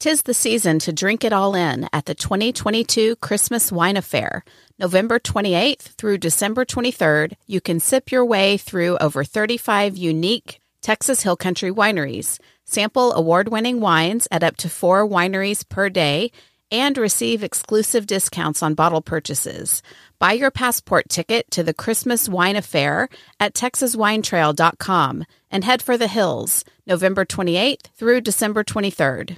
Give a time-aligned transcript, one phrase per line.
[0.00, 4.44] Tis the season to drink it all in at the 2022 Christmas Wine Affair.
[4.78, 11.20] November 28th through December 23rd, you can sip your way through over 35 unique Texas
[11.20, 16.32] Hill Country wineries, sample award winning wines at up to four wineries per day,
[16.72, 19.82] and receive exclusive discounts on bottle purchases.
[20.18, 26.08] Buy your passport ticket to the Christmas Wine Affair at texaswinetrail.com and head for the
[26.08, 29.36] hills November 28th through December 23rd.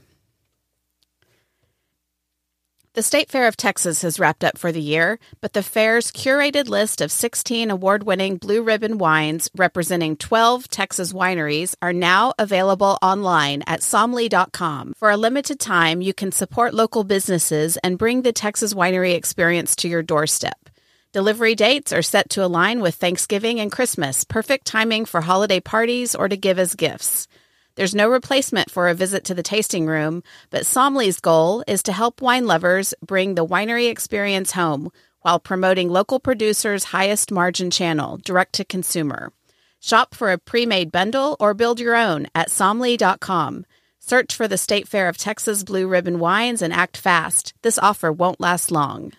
[2.95, 6.69] The State Fair of Texas has wrapped up for the year, but the fair's curated
[6.69, 12.99] list of 16 award winning blue ribbon wines representing 12 Texas wineries are now available
[13.01, 14.93] online at somley.com.
[14.99, 19.75] For a limited time, you can support local businesses and bring the Texas winery experience
[19.77, 20.69] to your doorstep.
[21.13, 26.15] Delivery dates are set to align with Thanksgiving and Christmas, perfect timing for holiday parties
[26.15, 27.27] or to give as gifts.
[27.75, 31.93] There's no replacement for a visit to the tasting room, but Somley's goal is to
[31.93, 34.91] help wine lovers bring the winery experience home
[35.23, 39.33] while promoting local producers' highest margin channel, direct to consumer.
[39.81, 43.65] Shop for a pre made bundle or build your own at somley.com.
[43.99, 47.55] Search for the State Fair of Texas Blue Ribbon Wines and act fast.
[47.63, 49.13] This offer won't last long.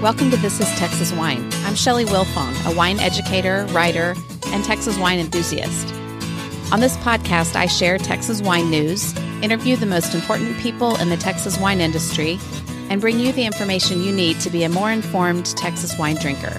[0.00, 1.46] Welcome to This is Texas Wine.
[1.66, 4.14] I'm Shelley Wilfong, a wine educator, writer,
[4.46, 5.92] and Texas wine enthusiast.
[6.72, 11.18] On this podcast, I share Texas wine news, interview the most important people in the
[11.18, 12.38] Texas wine industry,
[12.88, 16.58] and bring you the information you need to be a more informed Texas wine drinker.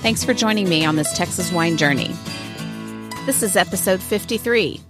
[0.00, 2.10] Thanks for joining me on this Texas wine journey.
[3.26, 4.80] This is episode 53.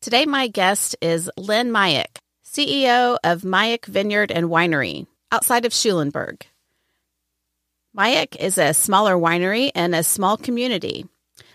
[0.00, 6.46] Today, my guest is Lynn Majek, CEO of Majek Vineyard and Winery, outside of Schulenburg.
[7.98, 11.06] Majek is a smaller winery and a small community,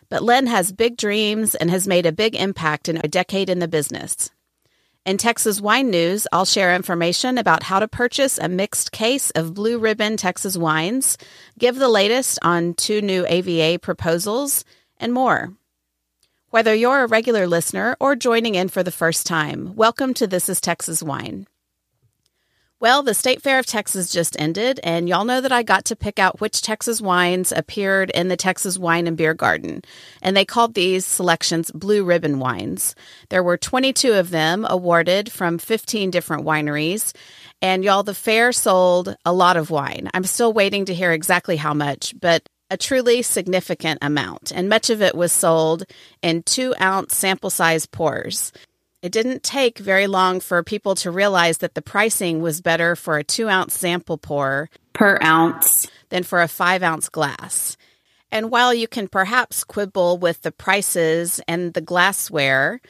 [0.10, 3.60] but Lynn has big dreams and has made a big impact in a decade in
[3.60, 4.32] the business.
[5.06, 9.54] In Texas Wine News, I'll share information about how to purchase a mixed case of
[9.54, 11.18] Blue Ribbon Texas wines,
[11.58, 14.66] give the latest on two new AVA proposals,
[14.98, 15.54] and more.
[16.50, 20.50] Whether you're a regular listener or joining in for the first time, welcome to This
[20.50, 21.48] is Texas Wine.
[22.82, 25.98] Well, the State Fair of Texas just ended, and y'all know that I got to
[25.98, 29.82] pick out which Texas wines appeared in the Texas Wine and Beer Garden.
[30.22, 32.96] And they called these selections Blue Ribbon wines.
[33.28, 37.14] There were 22 of them awarded from 15 different wineries.
[37.62, 40.10] And y'all, the fair sold a lot of wine.
[40.14, 44.54] I'm still waiting to hear exactly how much, but a truly significant amount.
[44.56, 45.84] And much of it was sold
[46.22, 48.54] in two ounce sample size pours.
[49.02, 53.18] It didn't take very long for people to realize that the pricing was better for
[53.18, 57.78] a two ounce sample pour per ounce than for a five ounce glass.
[58.32, 62.82] And while you can perhaps quibble with the prices and the glassware,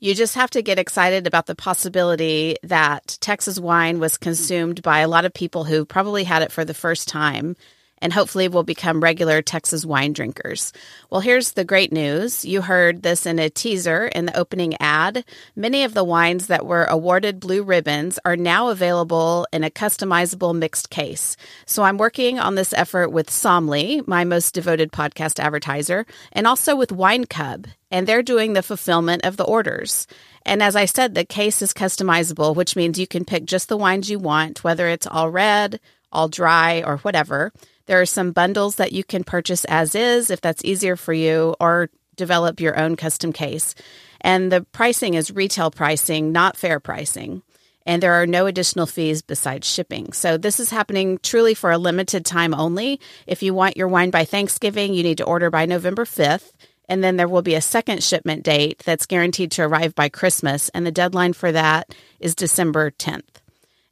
[0.00, 4.98] you just have to get excited about the possibility that Texas wine was consumed by
[4.98, 7.56] a lot of people who probably had it for the first time
[8.04, 10.74] and hopefully will become regular Texas wine drinkers.
[11.08, 12.44] Well, here's the great news.
[12.44, 15.24] You heard this in a teaser in the opening ad.
[15.56, 20.54] Many of the wines that were awarded blue ribbons are now available in a customizable
[20.54, 21.38] mixed case.
[21.64, 26.76] So I'm working on this effort with Somley, my most devoted podcast advertiser, and also
[26.76, 30.06] with Wine Cub, and they're doing the fulfillment of the orders.
[30.44, 33.78] And as I said, the case is customizable, which means you can pick just the
[33.78, 35.80] wines you want, whether it's all red,
[36.12, 37.50] all dry, or whatever.
[37.86, 41.54] There are some bundles that you can purchase as is if that's easier for you,
[41.60, 43.74] or develop your own custom case.
[44.20, 47.42] And the pricing is retail pricing, not fair pricing.
[47.86, 50.12] And there are no additional fees besides shipping.
[50.14, 52.98] So this is happening truly for a limited time only.
[53.26, 56.52] If you want your wine by Thanksgiving, you need to order by November 5th.
[56.88, 60.70] And then there will be a second shipment date that's guaranteed to arrive by Christmas.
[60.70, 63.43] And the deadline for that is December 10th.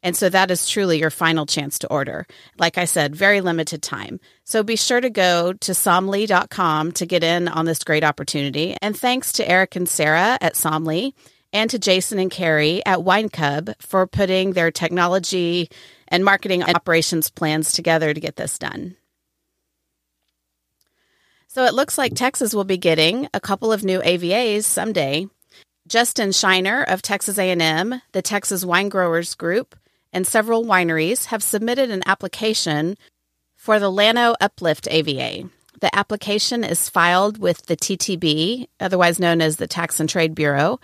[0.03, 2.27] And so that is truly your final chance to order.
[2.59, 4.19] Like I said, very limited time.
[4.45, 8.77] So be sure to go to somley.com to get in on this great opportunity.
[8.83, 11.13] And thanks to Eric and Sarah at Somley
[11.53, 15.69] and to Jason and Carrie at Wine Cub for putting their technology
[16.09, 18.97] and marketing operations plans together to get this done.
[21.47, 25.27] So it looks like Texas will be getting a couple of new AVAs someday.
[25.87, 29.75] Justin Scheiner of Texas A&M, the Texas Wine Growers Group,
[30.12, 32.97] and several wineries have submitted an application
[33.56, 35.48] for the Llano Uplift AVA.
[35.80, 40.78] The application is filed with the TTB, otherwise known as the Tax and Trade Bureau,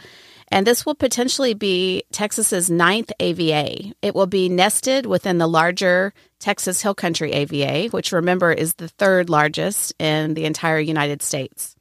[0.51, 3.93] and this will potentially be Texas's ninth AVA.
[4.01, 8.89] It will be nested within the larger Texas Hill Country AVA, which remember is the
[8.89, 11.77] third largest in the entire United States.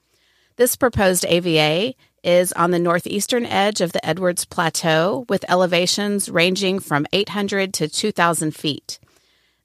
[0.58, 1.94] This proposed AVA
[2.24, 7.88] is on the northeastern edge of the Edwards Plateau with elevations ranging from 800 to
[7.88, 9.00] 2,000 feet.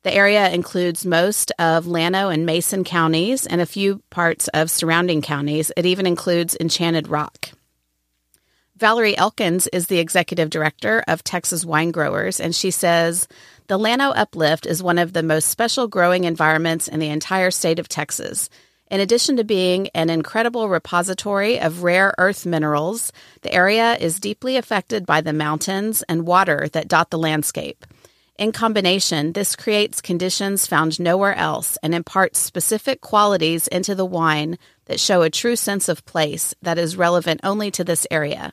[0.02, 5.22] The area includes most of Llano and Mason counties and a few parts of surrounding
[5.22, 5.70] counties.
[5.76, 7.50] It even includes Enchanted Rock.
[8.76, 13.28] Valerie Elkins is the executive director of Texas Wine Growers, and she says
[13.68, 17.78] the Llano Uplift is one of the most special growing environments in the entire state
[17.78, 18.50] of Texas.
[18.92, 23.10] In addition to being an incredible repository of rare earth minerals,
[23.40, 27.86] the area is deeply affected by the mountains and water that dot the landscape.
[28.38, 34.58] In combination, this creates conditions found nowhere else and imparts specific qualities into the wine
[34.84, 38.52] that show a true sense of place that is relevant only to this area.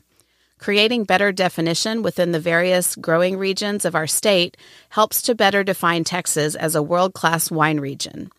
[0.58, 4.56] Creating better definition within the various growing regions of our state
[4.88, 8.32] helps to better define Texas as a world class wine region.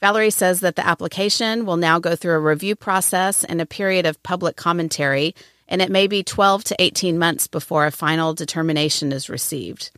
[0.00, 4.04] Valerie says that the application will now go through a review process and a period
[4.04, 5.34] of public commentary,
[5.68, 9.90] and it may be 12 to 18 months before a final determination is received.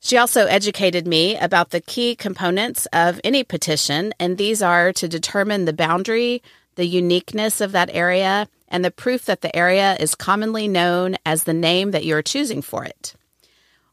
[0.00, 5.08] She also educated me about the key components of any petition, and these are to
[5.08, 6.42] determine the boundary,
[6.76, 11.44] the uniqueness of that area, and the proof that the area is commonly known as
[11.44, 13.14] the name that you are choosing for it.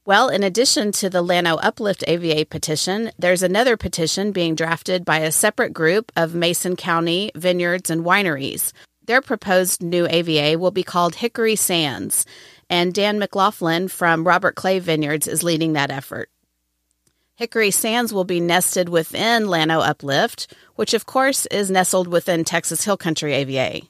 [0.04, 5.20] Well, in addition to the Llano Uplift AVA petition, there's another petition being drafted by
[5.20, 8.74] a separate group of Mason County vineyards and wineries.
[9.06, 12.26] Their proposed new AVA will be called Hickory Sands,
[12.68, 16.32] and Dan McLaughlin from Robert Clay Vineyards is leading that effort.
[17.36, 22.84] Hickory Sands will be nested within Llano Uplift, which of course is nestled within Texas
[22.84, 23.82] Hill Country AVA.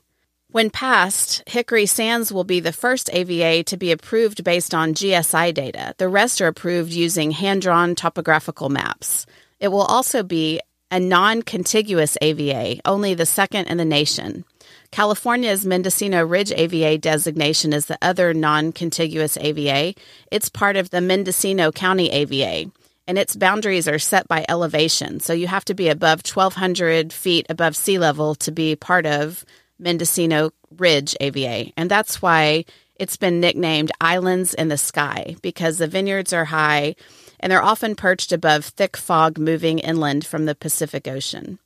[0.52, 5.54] When passed, Hickory Sands will be the first AVA to be approved based on GSI
[5.54, 5.96] data.
[5.98, 9.26] The rest are approved using hand drawn topographical maps.
[9.62, 10.60] It will also be
[10.92, 14.44] a non contiguous AVA, only the second in the nation.
[14.92, 19.94] California's Mendocino Ridge AVA designation is the other non contiguous AVA.
[20.32, 22.70] It's part of the Mendocino County AVA,
[23.08, 25.22] and its boundaries are set by elevation.
[25.22, 29.46] So you have to be above 1,200 feet above sea level to be part of
[29.82, 31.74] Mendocino Ridge AVA.
[31.76, 36.96] And that's why it's been nicknamed Islands in the Sky because the vineyards are high
[37.40, 41.58] and they're often perched above thick fog moving inland from the Pacific Ocean.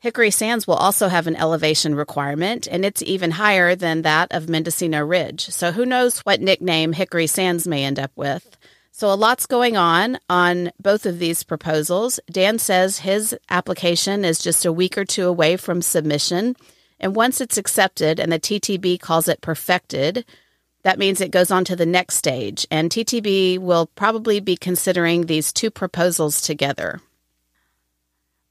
[0.00, 4.48] Hickory Sands will also have an elevation requirement, and it's even higher than that of
[4.48, 5.48] Mendocino Ridge.
[5.48, 8.56] So who knows what nickname Hickory Sands may end up with.
[8.92, 12.20] So a lot's going on on both of these proposals.
[12.30, 16.54] Dan says his application is just a week or two away from submission.
[17.00, 20.24] And once it's accepted and the TTB calls it perfected,
[20.82, 22.66] that means it goes on to the next stage.
[22.70, 27.00] And TTB will probably be considering these two proposals together.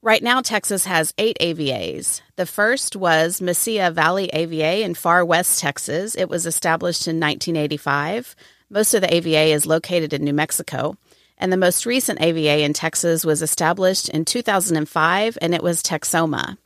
[0.02, 2.22] Right now, Texas has eight AVAs.
[2.36, 6.16] The first was Mesilla Valley AVA in far west Texas.
[6.16, 8.36] It was established in 1985.
[8.70, 10.96] Most of the AVA is located in New Mexico.
[11.38, 16.58] And the most recent AVA in Texas was established in 2005, and it was Texoma.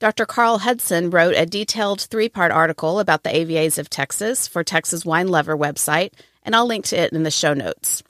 [0.00, 0.24] Dr.
[0.24, 5.04] Carl Hudson wrote a detailed three part article about the AVAs of Texas for Texas
[5.04, 6.12] Wine Lover website,
[6.42, 8.02] and I'll link to it in the show notes.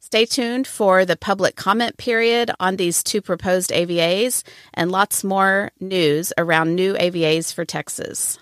[0.00, 4.42] Stay tuned for the public comment period on these two proposed AVAs
[4.74, 8.40] and lots more news around new AVAs for Texas.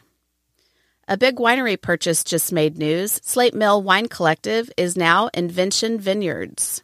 [1.06, 3.20] A big winery purchase just made news.
[3.22, 6.82] Slate Mill Wine Collective is now Invention Vineyards.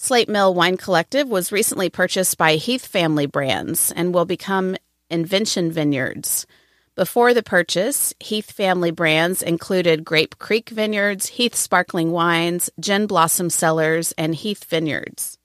[0.00, 4.76] Slate Mill Wine Collective was recently purchased by Heath Family Brands and will become
[5.10, 6.46] Invention Vineyards.
[6.94, 13.50] Before the purchase, Heath Family Brands included Grape Creek Vineyards, Heath Sparkling Wines, Gin Blossom
[13.50, 15.36] Cellars, and Heath Vineyards.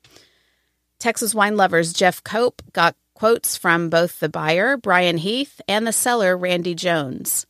[1.00, 5.91] Texas wine lovers Jeff Cope got quotes from both the buyer, Brian Heath, and the
[5.91, 7.48] seller, Randy Jones.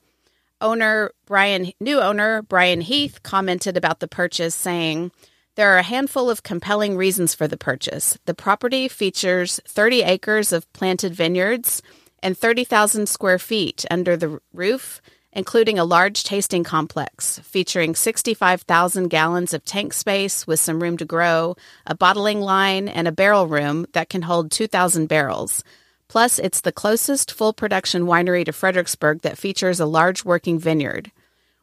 [0.62, 5.12] Owner Brian, new owner Brian Heath commented about the purchase, saying,
[5.56, 8.18] there are a handful of compelling reasons for the purchase.
[8.26, 11.82] The property features 30 acres of planted vineyards
[12.22, 19.54] and 30,000 square feet under the roof, including a large tasting complex featuring 65,000 gallons
[19.54, 21.56] of tank space with some room to grow,
[21.86, 25.64] a bottling line, and a barrel room that can hold 2,000 barrels.
[26.08, 31.12] Plus, it's the closest full production winery to Fredericksburg that features a large working vineyard.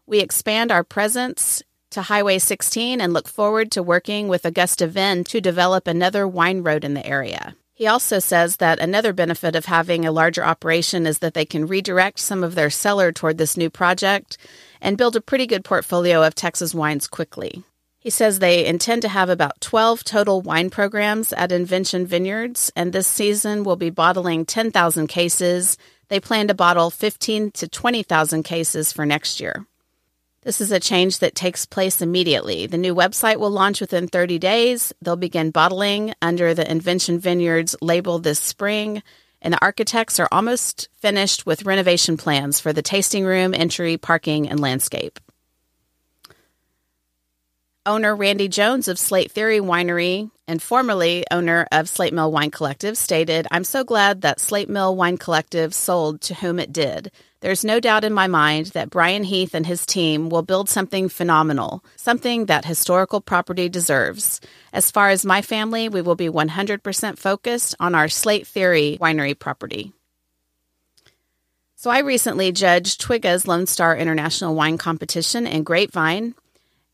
[0.07, 5.25] We expand our presence to Highway 16 and look forward to working with Augusta Vin
[5.25, 7.55] to develop another wine road in the area.
[7.75, 11.67] He also says that another benefit of having a larger operation is that they can
[11.67, 14.37] redirect some of their cellar toward this new project
[14.83, 17.65] and build a pretty good portfolio of Texas wines quickly.
[17.99, 22.93] He says they intend to have about 12 total wine programs at Invention Vineyards, and
[22.93, 25.79] this season will be bottling 10,000 cases.
[26.09, 29.67] They plan to bottle 15 to 20,000 cases for next year.
[30.43, 32.67] This is a change that takes place immediately.
[32.67, 34.91] The new website will launch within 30 days.
[35.03, 39.03] They'll begin bottling under the Invention Vineyards label this spring,
[39.43, 44.49] and the architects are almost finished with renovation plans for the tasting room, entry, parking,
[44.49, 45.21] and landscape.
[47.85, 52.97] Owner Randy Jones of Slate Theory Winery and formerly owner of Slate Mill Wine Collective
[52.97, 57.11] stated, I'm so glad that Slate Mill Wine Collective sold to whom it did.
[57.41, 61.09] There's no doubt in my mind that Brian Heath and his team will build something
[61.09, 64.43] phenomenal, something that historical property deserves.
[64.75, 69.39] As far as my family, we will be 100% focused on our Slate Theory winery
[69.39, 69.95] property.
[71.77, 76.35] So I recently judged TWGGA's Lone Star International Wine Competition in Grapevine.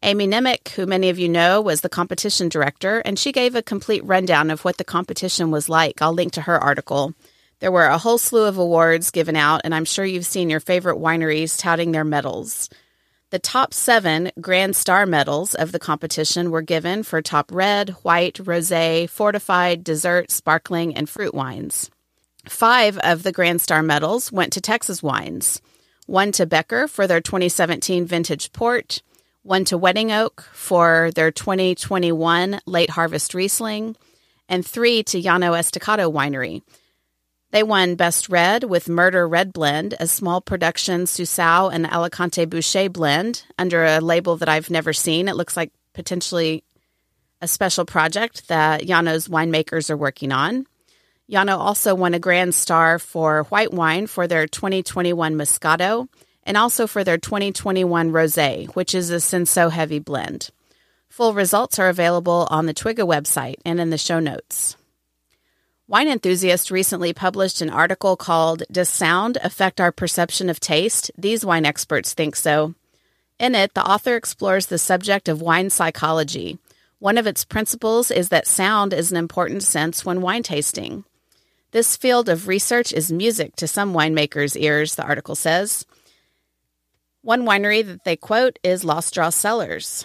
[0.00, 3.62] Amy Nemec, who many of you know, was the competition director, and she gave a
[3.62, 6.00] complete rundown of what the competition was like.
[6.00, 7.14] I'll link to her article.
[7.60, 10.60] There were a whole slew of awards given out, and I'm sure you've seen your
[10.60, 12.68] favorite wineries touting their medals.
[13.30, 18.34] The top seven Grand Star medals of the competition were given for top red, white,
[18.34, 21.90] rosé, fortified, dessert, sparkling, and fruit wines.
[22.48, 25.60] Five of the Grand Star medals went to Texas wines
[26.06, 29.02] one to Becker for their 2017 vintage port,
[29.42, 33.96] one to Wedding Oak for their 2021 late harvest Riesling,
[34.48, 36.62] and three to Llano Estacado Winery.
[37.52, 42.92] They won Best Red with Murder Red Blend, a small production Souzão and Alicante Bouschet
[42.92, 45.28] blend under a label that I've never seen.
[45.28, 46.64] It looks like potentially
[47.40, 50.66] a special project that Llano's winemakers are working on.
[51.30, 56.08] Yano also won a Grand Star for white wine for their 2021 Moscato
[56.44, 60.50] and also for their 2021 Rosé, which is a Cinsault heavy blend.
[61.08, 64.76] Full results are available on the TWGGA website and in the show notes.
[65.88, 71.12] Wine Enthusiast recently published an article called Does Sound Affect Our Perception of Taste?
[71.16, 72.74] These wine experts think so.
[73.38, 76.58] In it, the author explores the subject of wine psychology.
[76.98, 81.04] One of its principles is that sound is an important sense when wine tasting.
[81.70, 85.86] This field of research is music to some winemakers' ears, the article says.
[87.22, 90.04] One winery that they quote is Lost Draw Cellars,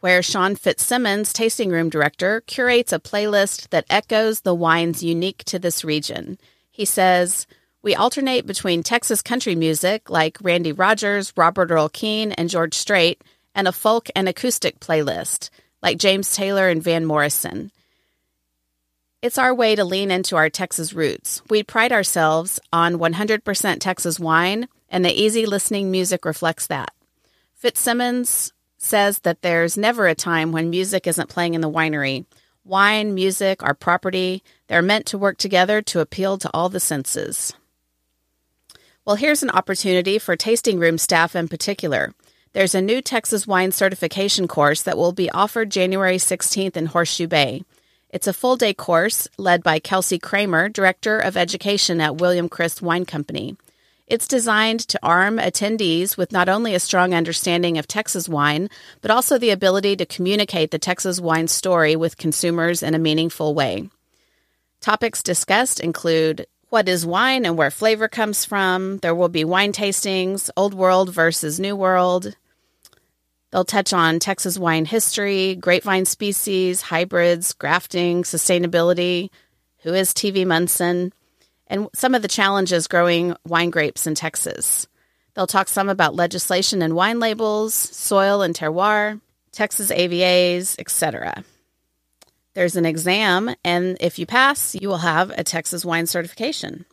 [0.00, 5.58] where Sean Fitzsimmons, tasting room director, curates a playlist that echoes the wines unique to
[5.58, 6.38] this region.
[6.70, 7.46] He says,
[7.82, 13.22] We alternate between Texas country music like Randy Rogers, Robert Earl Keen, and George Strait,
[13.54, 15.50] and a folk and acoustic playlist
[15.82, 17.70] like James Taylor and Van Morrison.
[19.22, 21.42] It's our way to lean into our Texas roots.
[21.48, 26.92] We pride ourselves on 100% Texas wine and the easy listening music reflects that.
[27.54, 28.52] Fitzsimmons
[28.86, 32.24] says that there's never a time when music isn't playing in the winery.
[32.64, 37.52] Wine, music, our property, they're meant to work together to appeal to all the senses.
[39.04, 42.12] Well, here's an opportunity for tasting room staff in particular.
[42.54, 47.28] There's a new Texas wine certification course that will be offered January 16th in Horseshoe
[47.28, 47.62] Bay.
[48.08, 52.80] It's a full day course led by Kelsey Kramer, Director of Education at William Chris
[52.80, 53.56] Wine Company.
[54.06, 58.68] It's designed to arm attendees with not only a strong understanding of Texas wine,
[59.00, 63.52] but also the ability to communicate the Texas wine story with consumers in a meaningful
[63.52, 63.90] way.
[64.80, 68.98] Topics discussed include what is wine and where flavor comes from.
[68.98, 72.36] There will be wine tastings, old world versus new world.
[73.50, 79.30] They'll touch on Texas wine history, grapevine species, hybrids, grafting, sustainability,
[79.78, 81.12] who is TV Munson,
[81.66, 84.86] and some of the challenges growing wine grapes in Texas.
[85.34, 89.20] They'll talk some about legislation and wine labels, soil and terroir,
[89.52, 91.44] Texas AVAs, etc.
[92.54, 96.86] There's an exam, and if you pass, you will have a Texas wine certification.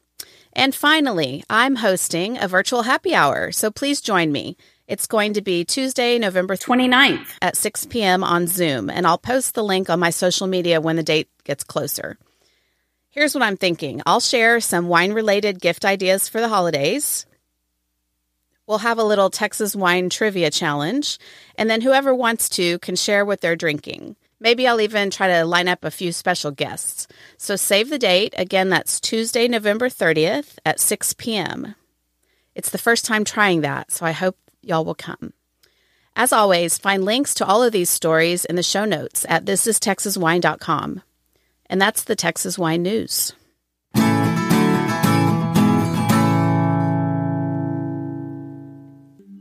[0.52, 4.58] And finally, I'm hosting a virtual happy hour, so please join me.
[4.88, 8.24] It's going to be Tuesday, November 29th at 6 p.m.
[8.24, 11.64] on Zoom, and I'll post the link on my social media when the date gets
[11.64, 12.18] closer.
[13.14, 17.28] Here's what I'm thinking I'll share some wine related gift ideas for the holidays.
[18.66, 21.20] We'll have a little Texas wine trivia challenge,
[21.56, 24.16] and then whoever wants to can share what they're drinking.
[24.40, 27.08] Maybe I'll even try to line up a few special guests.
[27.38, 28.34] So save the date.
[28.36, 31.76] Again, that's Tuesday, November 30th at 6 p.m.
[32.56, 35.34] It's the first time trying that, so I hope y'all will come.
[36.16, 41.04] As always, find links to all of these stories in the show notes at thisistexaswine.com.
[41.74, 43.34] And that's the Texas Wine News.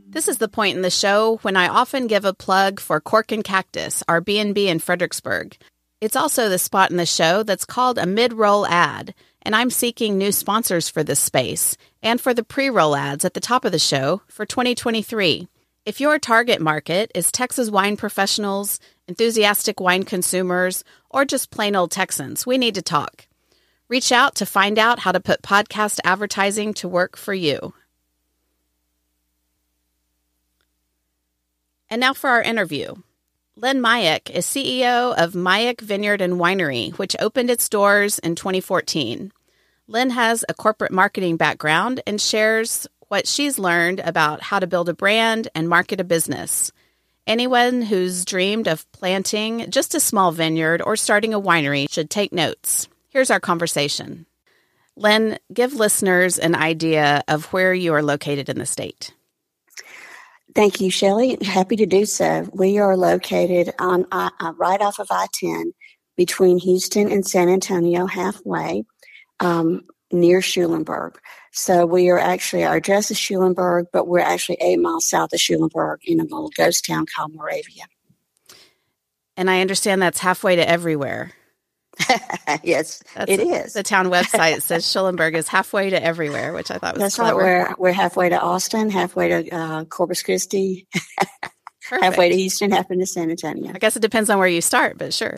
[0.09, 3.31] This is the point in the show when I often give a plug for Cork
[3.31, 5.55] and Cactus, our B&B in Fredericksburg.
[6.01, 9.13] It's also the spot in the show that's called a mid-roll ad,
[9.43, 13.41] and I'm seeking new sponsors for this space and for the pre-roll ads at the
[13.41, 15.47] top of the show for 2023.
[15.85, 21.91] If your target market is Texas wine professionals, enthusiastic wine consumers, or just plain old
[21.91, 23.27] Texans, we need to talk.
[23.89, 27.73] Reach out to find out how to put podcast advertising to work for you.
[31.89, 32.95] And now for our interview.
[33.55, 39.31] Lynn Majek is CEO of Majek Vineyard and Winery, which opened its doors in 2014.
[39.87, 44.89] Lynn has a corporate marketing background and shares what she's learned about how to build
[44.89, 46.71] a brand and market a business.
[47.25, 52.33] Anyone who's dreamed of planting just a small vineyard or starting a winery should take
[52.33, 52.89] notes.
[53.09, 54.25] Here's our conversation.
[54.97, 59.13] Lynn, give listeners an idea of where you are located in the state.
[60.53, 61.37] Thank you, Shelley.
[61.41, 62.47] Happy to do so.
[62.53, 65.73] We are located on uh, uh right off of I 10
[66.15, 68.83] between Houston and San Antonio, halfway
[69.39, 71.19] um, near Schulenburg.
[71.55, 75.39] So we are actually, our address is Schulenburg, but we're actually eight miles south of
[75.39, 77.83] Schulenburg in a little ghost town called Moravia.
[79.37, 81.31] And I understand that's halfway to everywhere.
[82.63, 83.73] yes, That's it is.
[83.73, 87.37] The town website says Schulenburg is halfway to everywhere, which I thought was That's clever.
[87.37, 87.69] right.
[87.79, 90.87] We're, we're halfway to Austin, halfway to uh, Corpus Christi,
[92.01, 93.71] halfway to Houston, halfway to San Antonio.
[93.75, 95.37] I guess it depends on where you start, but sure.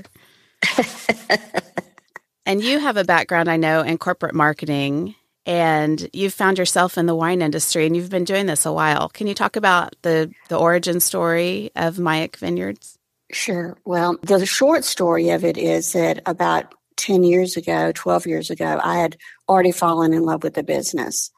[2.45, 5.13] and you have a background, I know, in corporate marketing,
[5.46, 9.10] and you've found yourself in the wine industry, and you've been doing this a while.
[9.10, 12.98] Can you talk about the the origin story of Majek Vineyards?
[13.32, 13.78] Sure.
[13.86, 18.80] Well, the short story of it is that about 10 years ago, 12 years ago,
[18.84, 19.18] I had
[19.50, 21.32] already fallen in love with the business.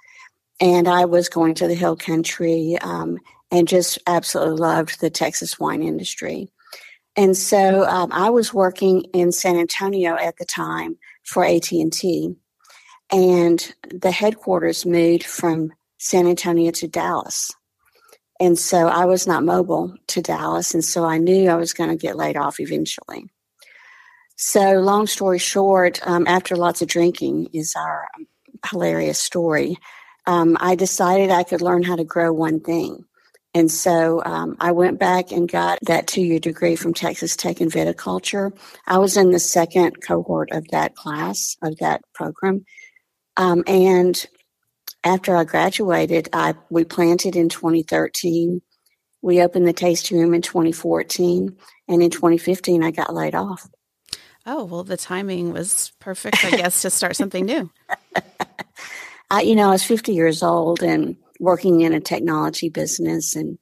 [0.60, 3.20] And I was going to the hill country um,
[3.52, 6.50] and just absolutely loved the Texas wine industry.
[7.16, 12.36] And so um, I was working in San Antonio at the time for AT&T.
[13.12, 17.52] And the headquarters moved from San Antonio to Dallas.
[18.40, 20.74] And so I was not mobile to Dallas.
[20.74, 23.26] And so I knew I was going to get laid off eventually.
[24.40, 28.08] So, long story short, um, after lots of drinking is our
[28.70, 29.78] hilarious story.
[30.28, 33.06] Um, I decided I could learn how to grow one thing.
[33.54, 37.62] And so um, I went back and got that two year degree from Texas Tech
[37.62, 38.56] in viticulture.
[38.86, 42.66] I was in the second cohort of that class, of that program.
[43.38, 44.26] Um, and
[45.04, 48.62] after I graduated, I we planted in 2013.
[49.22, 51.56] We opened the tasting room in 2014,
[51.88, 53.68] and in 2015, I got laid off.
[54.46, 57.70] Oh well, the timing was perfect, I guess, to start something new.
[59.30, 63.58] I, you know, I was 50 years old and working in a technology business, and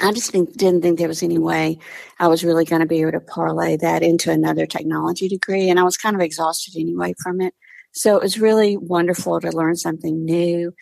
[0.00, 1.78] I just think, didn't think there was any way
[2.18, 5.78] I was really going to be able to parlay that into another technology degree, and
[5.80, 7.54] I was kind of exhausted anyway from it.
[7.92, 10.74] So it was really wonderful to learn something new.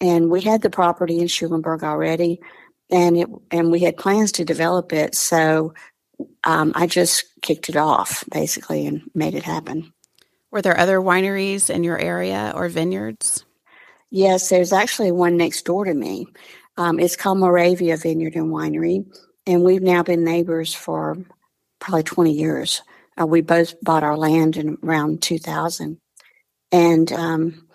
[0.00, 2.40] And we had the property in Schulenburg already,
[2.90, 5.14] and it and we had plans to develop it.
[5.14, 5.74] So
[6.44, 9.92] um, I just kicked it off basically and made it happen.
[10.50, 13.44] Were there other wineries in your area or vineyards?
[14.10, 16.26] Yes, there's actually one next door to me.
[16.76, 19.04] Um, it's called Moravia Vineyard and Winery,
[19.46, 21.18] and we've now been neighbors for
[21.80, 22.82] probably 20 years.
[23.20, 25.98] Uh, we both bought our land in around 2000
[26.72, 27.68] and um,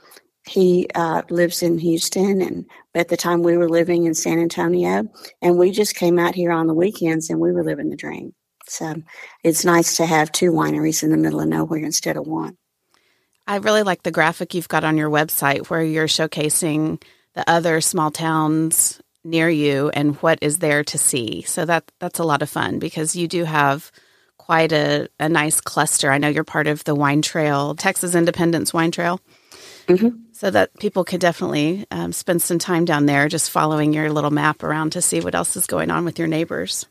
[0.48, 2.42] he uh, lives in Houston.
[2.42, 5.06] And at the time, we were living in San Antonio,
[5.42, 8.34] and we just came out here on the weekends, and we were living the dream.
[8.68, 8.96] So
[9.44, 12.58] it's nice to have two wineries in the middle of nowhere instead of one.
[13.46, 17.04] I really like the graphic you've got on your website where you're showcasing
[17.34, 21.42] the other small towns near you and what is there to see.
[21.42, 23.92] So that that's a lot of fun because you do have
[24.46, 26.12] quite a, a nice cluster.
[26.12, 29.22] I know you're part of the Wine Trail, Texas Independence Wine Trail.
[29.88, 30.10] Mm-hmm.
[30.34, 34.32] So that people could definitely um, spend some time down there just following your little
[34.32, 36.86] map around to see what else is going on with your neighbors.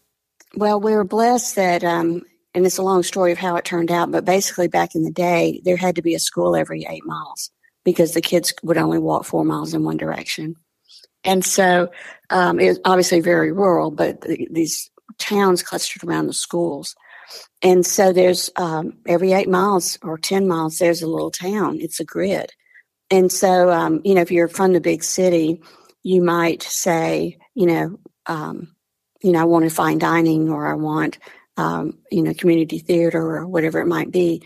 [0.54, 2.22] Well, we were blessed that, um,
[2.54, 5.10] and it's a long story of how it turned out, but basically back in the
[5.10, 7.50] day, there had to be a school every eight miles
[7.84, 10.56] because the kids would only walk four miles in one direction.
[11.24, 11.90] And so
[12.30, 16.94] um, it was obviously very rural, but the, these towns clustered around the schools.
[17.62, 21.78] And so there's um, every eight miles or 10 miles, there's a little town.
[21.80, 22.52] It's a grid.
[23.10, 25.62] And so, um, you know, if you're from the big city,
[26.02, 28.74] you might say, you know, um,
[29.22, 31.18] you know, I want to fine dining or I want,
[31.56, 34.42] um, you know, community theater or whatever it might be.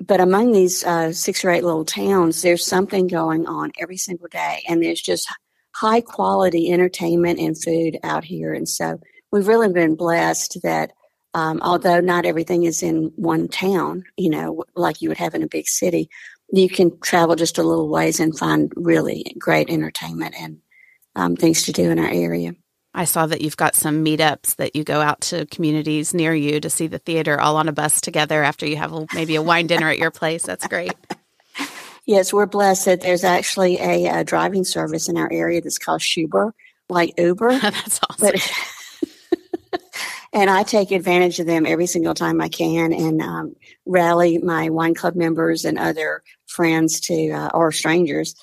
[0.00, 4.28] But among these uh, six or eight little towns, there's something going on every single
[4.28, 4.64] day.
[4.66, 5.28] And there's just
[5.74, 8.52] high quality entertainment and food out here.
[8.52, 8.98] And so
[9.30, 10.92] we've really been blessed that
[11.34, 15.42] um, although not everything is in one town, you know, like you would have in
[15.42, 16.10] a big city,
[16.52, 20.58] you can travel just a little ways and find really great entertainment and
[21.14, 22.54] um, things to do in our area.
[22.92, 26.58] I saw that you've got some meetups that you go out to communities near you
[26.60, 29.42] to see the theater all on a bus together after you have a, maybe a
[29.42, 30.42] wine dinner at your place.
[30.42, 30.92] That's great.
[32.06, 36.00] Yes, we're blessed that there's actually a, a driving service in our area that's called
[36.00, 36.50] Schuber,
[36.88, 37.56] like Uber.
[37.60, 38.32] that's awesome.
[38.32, 39.80] But,
[40.32, 44.70] and I take advantage of them every single time I can and um, rally my
[44.70, 48.34] wine club members and other friends to uh, or strangers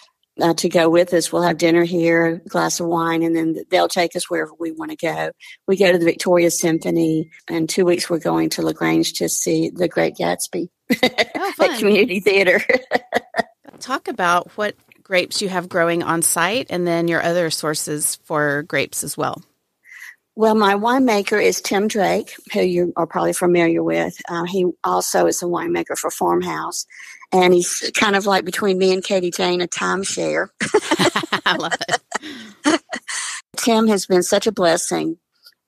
[0.42, 1.32] uh, to go with us.
[1.32, 4.72] We'll have dinner here, a glass of wine, and then they'll take us wherever we
[4.72, 5.32] want to go.
[5.68, 9.70] We go to the Victoria Symphony, and two weeks we're going to LaGrange to see
[9.70, 10.70] The Great Gatsby
[11.04, 12.62] oh, at Community Theater.
[13.80, 18.64] Talk about what grapes you have growing on site and then your other sources for
[18.64, 19.42] grapes as well.
[20.38, 24.22] Well, my winemaker is Tim Drake, who you are probably familiar with.
[24.30, 26.86] Uh, he also is a winemaker for Farmhouse
[27.32, 30.50] and he's kind of like between me and Katie Jane, a timeshare.
[31.46, 32.82] I love it.
[33.58, 35.18] Tim has been such a blessing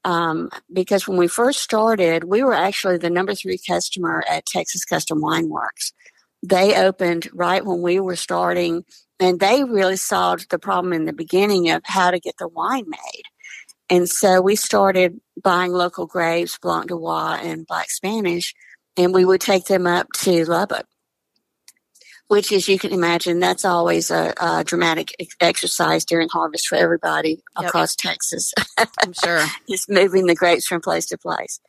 [0.06, 4.86] um, because when we first started, we were actually the number three customer at Texas
[4.86, 5.94] Custom Wine Works.
[6.42, 8.86] They opened right when we were starting,
[9.20, 12.86] and they really solved the problem in the beginning of how to get the wine
[12.88, 13.24] made.
[13.90, 18.54] And so we started buying local grapes, Blanc du Bois and Black Spanish,
[18.96, 20.86] and we would take them up to Lubbock
[22.30, 27.42] which, as you can imagine, that's always a, a dramatic exercise during harvest for everybody
[27.60, 27.70] yep.
[27.70, 28.54] across Texas.
[28.78, 29.44] I'm sure.
[29.68, 31.60] Just moving the grapes from place to place.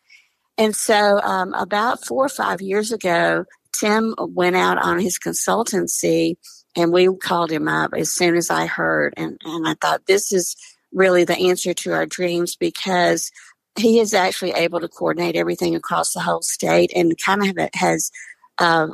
[0.58, 6.34] And so, um, about four or five years ago, Tim went out on his consultancy
[6.76, 9.14] and we called him up as soon as I heard.
[9.16, 10.56] And, and I thought, this is
[10.92, 13.30] really the answer to our dreams because
[13.78, 18.10] he is actually able to coordinate everything across the whole state and kind of has
[18.58, 18.88] uh,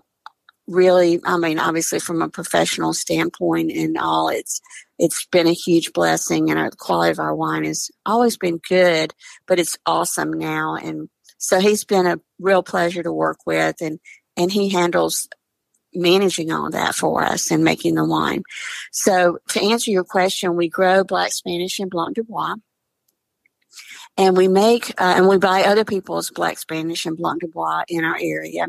[0.67, 4.61] really, I mean, obviously from a professional standpoint and all, it's
[4.99, 8.61] it's been a huge blessing, and our, the quality of our wine has always been
[8.67, 9.13] good,
[9.47, 13.99] but it's awesome now, and so he's been a real pleasure to work with, and
[14.37, 15.29] and he handles
[15.97, 18.43] managing all that for us and making the wine.
[18.93, 22.55] So to answer your question, we grow Black Spanish and Blanc du Bois.
[24.19, 27.83] And we make, uh, and we buy other people's Black Spanish and Blanc du Bois
[27.89, 28.67] in our area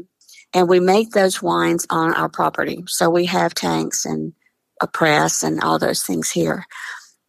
[0.54, 2.84] and we make those wines on our property.
[2.88, 4.34] So we have tanks and
[4.82, 6.66] a press and all those things here.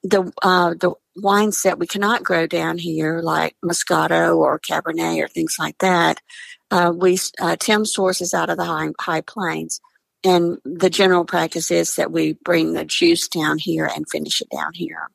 [0.03, 5.29] The uh, the wines that we cannot grow down here, like Moscato or Cabernet or
[5.29, 6.21] things like that,
[6.71, 9.81] uh, we uh, Tim sources out of the high, high plains.
[10.25, 14.49] And the general practice is that we bring the juice down here and finish it
[14.51, 15.09] down here.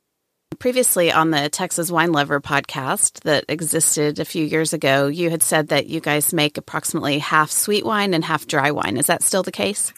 [0.59, 5.43] Previously on the Texas Wine Lover podcast that existed a few years ago, you had
[5.43, 8.97] said that you guys make approximately half sweet wine and half dry wine.
[8.97, 9.93] Is that still the case?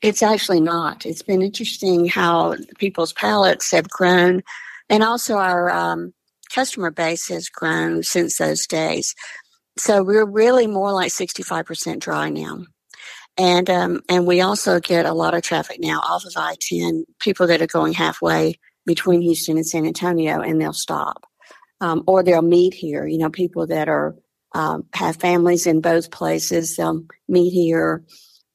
[0.00, 1.04] It's actually not.
[1.04, 4.42] It's been interesting how people's palates have grown,
[4.88, 6.14] and also our um,
[6.54, 9.14] customer base has grown since those days.
[9.76, 12.64] So we're really more like 65% dry now.
[13.38, 17.04] And um, and we also get a lot of traffic now off of I ten.
[17.20, 21.24] People that are going halfway between Houston and San Antonio, and they'll stop,
[21.80, 23.06] um, or they'll meet here.
[23.06, 24.16] You know, people that are
[24.54, 28.04] um, have families in both places, they'll meet here.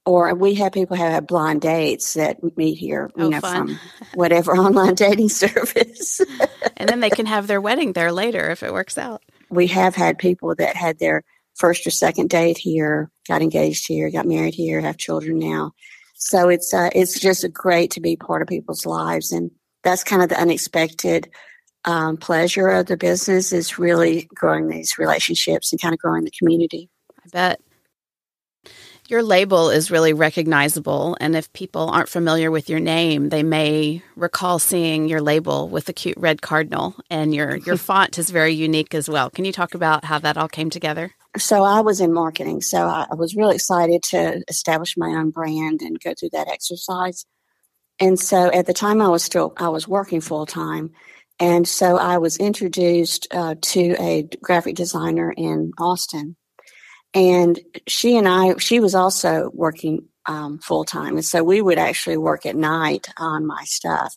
[0.05, 3.67] Or we have people who have blind dates that meet here, you oh, know, fun.
[3.67, 3.79] from
[4.15, 6.19] whatever online dating service.
[6.75, 9.23] and then they can have their wedding there later if it works out.
[9.49, 11.23] We have had people that had their
[11.55, 15.71] first or second date here, got engaged here, got married here, have children now.
[16.15, 19.51] So it's uh, it's just great to be part of people's lives, and
[19.83, 21.29] that's kind of the unexpected
[21.85, 26.31] um, pleasure of the business is really growing these relationships and kind of growing the
[26.31, 26.89] community.
[27.25, 27.61] I bet.
[29.09, 34.01] Your label is really recognizable, and if people aren't familiar with your name, they may
[34.15, 38.53] recall seeing your label with the cute red cardinal, and your your font is very
[38.53, 39.29] unique as well.
[39.29, 41.11] Can you talk about how that all came together?
[41.37, 45.81] So I was in marketing, so I was really excited to establish my own brand
[45.81, 47.25] and go through that exercise.
[47.99, 50.91] And so at the time I was still, I was working full time.
[51.39, 56.35] And so I was introduced uh, to a graphic designer in Austin.
[57.13, 61.15] And she and I, she was also working um, full time.
[61.15, 64.15] And so we would actually work at night on my stuff.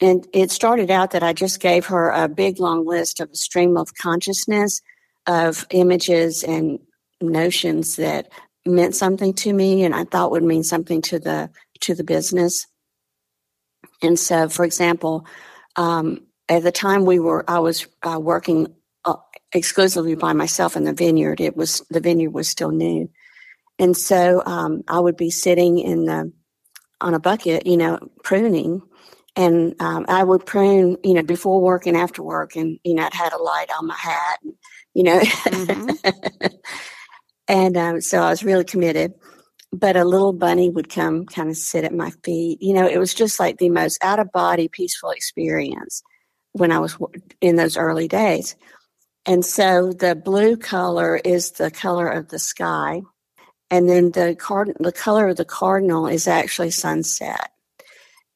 [0.00, 3.36] And it started out that I just gave her a big long list of a
[3.36, 4.82] stream of consciousness
[5.26, 6.78] of images and
[7.20, 8.30] notions that
[8.66, 12.66] meant something to me and I thought would mean something to the to the business.
[14.02, 15.26] And so, for example,
[15.76, 19.16] um, at the time we were, I was uh, working uh,
[19.52, 21.40] exclusively by myself in the vineyard.
[21.40, 23.10] It was the vineyard was still new,
[23.78, 26.32] and so um, I would be sitting in the
[27.00, 28.82] on a bucket, you know, pruning.
[29.38, 33.04] And um, I would prune, you know, before work and after work, and you know,
[33.04, 34.54] I'd had a light on my hat, and,
[34.96, 36.46] you know, mm-hmm.
[37.48, 39.12] and um, so I was really committed
[39.72, 42.62] but a little bunny would come kind of sit at my feet.
[42.62, 46.02] You know, it was just like the most out of body, peaceful experience
[46.52, 46.96] when I was
[47.40, 48.56] in those early days.
[49.26, 53.02] And so the blue color is the color of the sky.
[53.70, 57.50] And then the card, the color of the cardinal is actually sunset.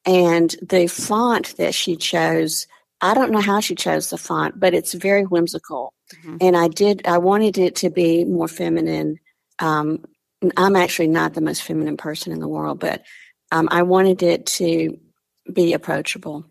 [0.05, 2.67] And the font that she chose,
[2.99, 5.93] I don't know how she chose the font, but it's very whimsical.
[6.13, 6.37] Mm-hmm.
[6.41, 9.19] And I did, I wanted it to be more feminine,
[9.59, 10.03] um,
[10.57, 13.03] I'm actually not the most feminine person in the world, but
[13.51, 14.97] um, I wanted it to
[15.51, 16.45] be approachable.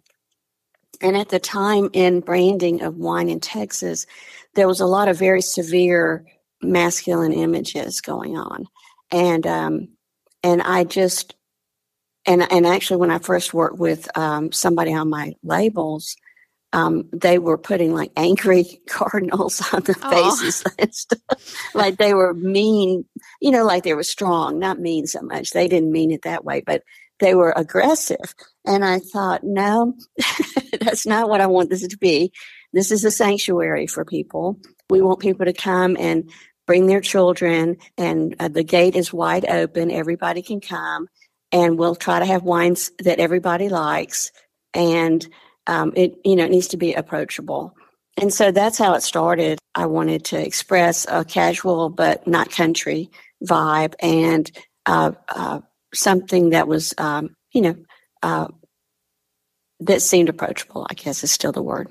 [1.01, 4.07] And at the time in branding of wine in Texas,
[4.55, 6.25] there was a lot of very severe
[6.63, 8.67] masculine images going on,
[9.11, 9.89] and um,
[10.43, 11.35] and I just
[12.27, 16.17] and and actually when I first worked with um, somebody on my labels,
[16.73, 21.57] um, they were putting like angry cardinals on the faces and stuff.
[21.75, 23.05] like they were mean,
[23.41, 25.51] you know, like they were strong, not mean so much.
[25.51, 26.83] They didn't mean it that way, but
[27.19, 28.35] they were aggressive.
[28.65, 29.95] And I thought, no,
[30.81, 32.33] that's not what I want this to be.
[32.73, 34.59] This is a sanctuary for people.
[34.89, 36.31] We want people to come and
[36.67, 39.91] bring their children, and uh, the gate is wide open.
[39.91, 41.09] Everybody can come,
[41.51, 44.31] and we'll try to have wines that everybody likes.
[44.73, 45.27] And
[45.71, 47.75] um, it you know it needs to be approachable.
[48.17, 49.59] And so that's how it started.
[49.75, 53.09] I wanted to express a casual but not country
[53.43, 54.51] vibe and
[54.85, 55.61] uh, uh,
[55.95, 57.77] something that was um, you know
[58.23, 58.49] uh,
[59.81, 61.89] that seemed approachable i guess is still the word.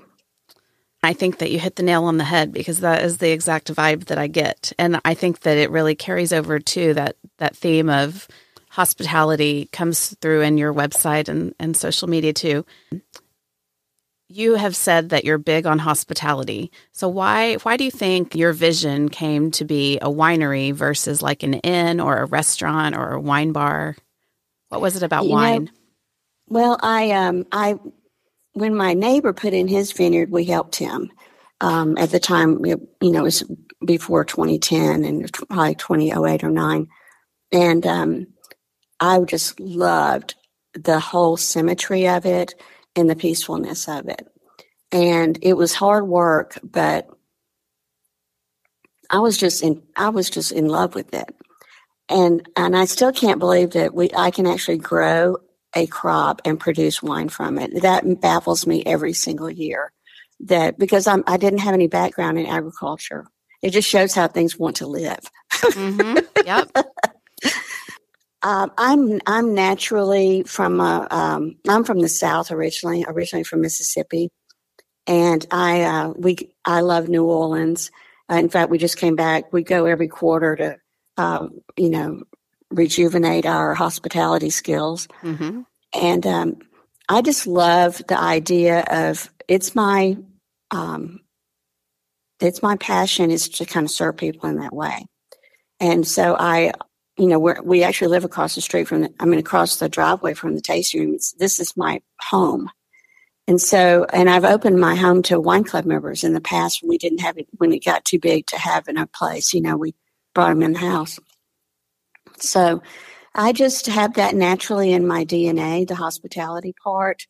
[1.02, 3.74] I think that you hit the nail on the head because that is the exact
[3.74, 4.74] vibe that I get.
[4.78, 8.28] And I think that it really carries over to that that theme of
[8.70, 12.66] hospitality comes through in your website and, and social media too
[14.30, 16.72] you have said that you're big on hospitality.
[16.92, 21.42] So why why do you think your vision came to be a winery versus like
[21.42, 23.96] an inn or a restaurant or a wine bar?
[24.70, 25.66] What was it about you wine?
[25.66, 25.72] Know,
[26.48, 27.80] well, I um I
[28.54, 31.12] when my neighbor put in his vineyard, we helped him.
[31.62, 33.44] Um, at the time, you know, it was
[33.86, 36.88] before 2010 and probably 2008 or 9.
[37.52, 38.28] And um,
[39.00, 40.36] I just loved
[40.74, 42.54] the whole symmetry of it
[43.00, 44.28] and the peacefulness of it.
[44.92, 47.10] And it was hard work, but
[49.10, 51.36] I was just in I was just in love with it.
[52.08, 55.38] And and I still can't believe that we I can actually grow
[55.76, 57.82] a crop and produce wine from it.
[57.82, 59.92] That baffles me every single year.
[60.42, 63.28] That because I'm I didn't have any background in agriculture.
[63.62, 65.20] It just shows how things want to live.
[65.52, 66.18] Mm-hmm.
[66.46, 66.72] Yep.
[68.42, 74.30] Um, I'm I'm naturally from a, um, I'm from the South originally, originally from Mississippi,
[75.06, 77.92] and I uh, we I love New Orleans.
[78.32, 79.52] Uh, in fact, we just came back.
[79.52, 80.78] We go every quarter to
[81.18, 82.24] um, you know
[82.72, 85.62] rejuvenate our hospitality skills, mm-hmm.
[85.94, 86.60] and um,
[87.10, 90.16] I just love the idea of it's my
[90.72, 91.20] um,
[92.40, 95.06] it's my passion is to kind of serve people in that way.
[95.80, 96.74] And so I
[97.20, 99.90] you know, we we actually live across the street from the, I mean, across the
[99.90, 101.16] driveway from the tasting room.
[101.16, 102.70] It's, this is my home.
[103.48, 106.90] And so, and I've opened my home to wine club members in the past when
[106.90, 109.62] we didn't have it, when it got too big to have in a place, you
[109.62, 109.96] know, we
[110.36, 111.20] brought them in the house.
[112.38, 112.84] So
[113.34, 117.26] I just have that naturally in my DNA, the hospitality part.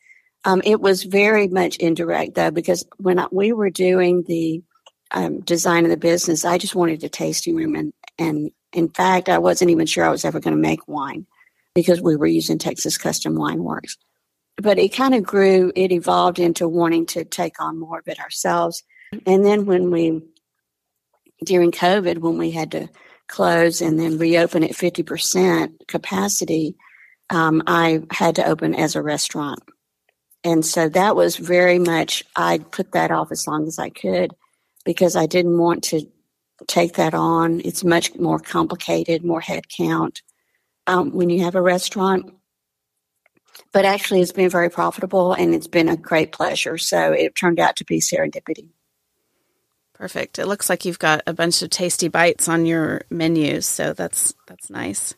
[0.46, 4.62] Um, it was very much indirect though, because when I, we were doing the
[5.12, 9.30] um, design of the business, I just wanted a tasting room and, and in fact,
[9.30, 11.26] I wasn't even sure I was ever going to make wine
[11.74, 13.98] because we were using Texas Custom Wine Works.
[14.58, 18.20] But it kind of grew, it evolved into wanting to take on more of it
[18.20, 18.84] ourselves.
[19.26, 20.22] And then when we,
[21.44, 22.90] during COVID, when we had to
[23.28, 26.76] close and then reopen at 50% capacity,
[27.30, 29.60] um, I had to open as a restaurant.
[30.44, 34.34] And so that was very much, I put that off as long as I could
[34.86, 36.08] because I didn't want to
[36.68, 37.62] take that on.
[37.64, 40.22] It's much more complicated, more head count
[40.88, 42.34] um, when you have a restaurant.
[43.72, 46.78] But actually, it's been very profitable and it's been a great pleasure.
[46.78, 48.70] So it turned out to be serendipity.
[49.94, 50.40] Perfect.
[50.40, 54.34] It looks like you've got a bunch of tasty bites on your menus, so that's
[54.48, 55.14] that's nice.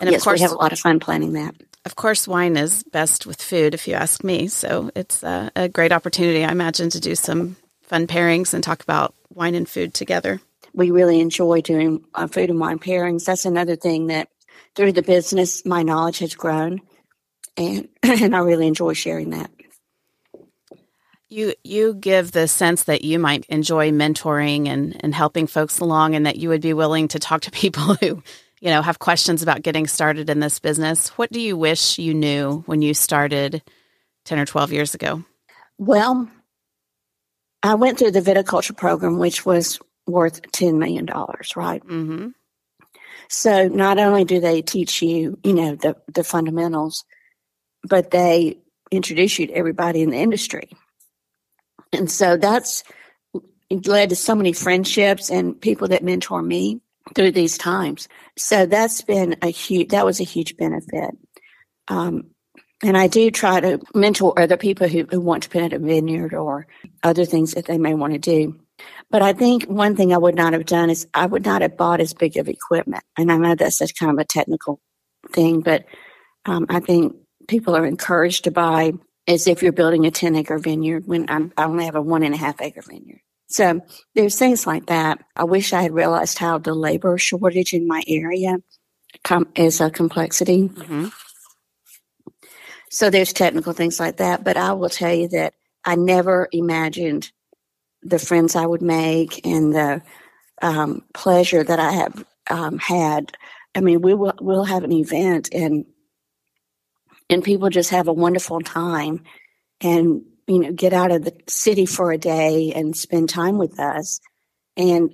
[0.00, 1.54] And yes, of course, we have a lot of fun planning that.
[1.84, 4.48] Of course, wine is best with food, if you ask me.
[4.48, 8.82] So it's a, a great opportunity, I imagine, to do some fun pairings and talk
[8.82, 10.40] about wine and food together.
[10.72, 13.24] We really enjoy doing uh, food and wine pairings.
[13.24, 14.28] That's another thing that
[14.74, 16.80] through the business, my knowledge has grown,
[17.56, 19.50] and and I really enjoy sharing that.
[21.28, 26.14] You you give the sense that you might enjoy mentoring and, and helping folks along
[26.14, 28.22] and that you would be willing to talk to people who,
[28.60, 31.08] you know, have questions about getting started in this business.
[31.10, 33.62] What do you wish you knew when you started
[34.24, 35.24] 10 or 12 years ago?
[35.76, 36.28] Well,
[37.64, 41.06] I went through the viticulture program, which was worth $10 million,
[41.56, 41.82] right?
[41.82, 42.28] Mm-hmm.
[43.30, 47.04] So not only do they teach you, you know, the, the fundamentals,
[47.82, 48.58] but they
[48.90, 50.68] introduce you to everybody in the industry.
[51.90, 52.84] And so that's
[53.70, 56.82] led to so many friendships and people that mentor me
[57.14, 58.08] through these times.
[58.36, 61.16] So that's been a huge, that was a huge benefit.
[61.88, 62.33] Um,
[62.82, 66.34] and I do try to mentor other people who, who want to plant a vineyard
[66.34, 66.66] or
[67.02, 68.58] other things that they may want to do.
[69.10, 71.76] But I think one thing I would not have done is I would not have
[71.76, 73.04] bought as big of equipment.
[73.16, 74.80] And I know that's such kind of a technical
[75.32, 75.84] thing, but
[76.44, 77.16] um, I think
[77.48, 78.92] people are encouraged to buy
[79.26, 82.22] as if you're building a 10 acre vineyard when I'm, I only have a one
[82.22, 83.20] and a half acre vineyard.
[83.46, 83.80] So
[84.14, 85.20] there's things like that.
[85.36, 88.56] I wish I had realized how the labor shortage in my area
[89.22, 90.68] com- is a complexity.
[90.68, 91.08] Mm-hmm.
[92.94, 94.44] So there's technical things like that.
[94.44, 95.54] But I will tell you that
[95.84, 97.32] I never imagined
[98.02, 100.02] the friends I would make and the
[100.62, 103.36] um, pleasure that I have um, had.
[103.74, 105.86] I mean, we will we'll have an event and
[107.28, 109.24] and people just have a wonderful time
[109.80, 113.80] and you know get out of the city for a day and spend time with
[113.80, 114.20] us
[114.76, 115.12] and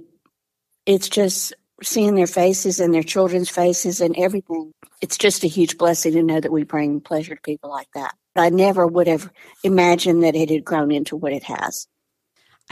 [0.84, 5.78] it's just seeing their faces and their children's faces and everything it's just a huge
[5.78, 9.30] blessing to know that we bring pleasure to people like that i never would have
[9.64, 11.86] imagined that it had grown into what it has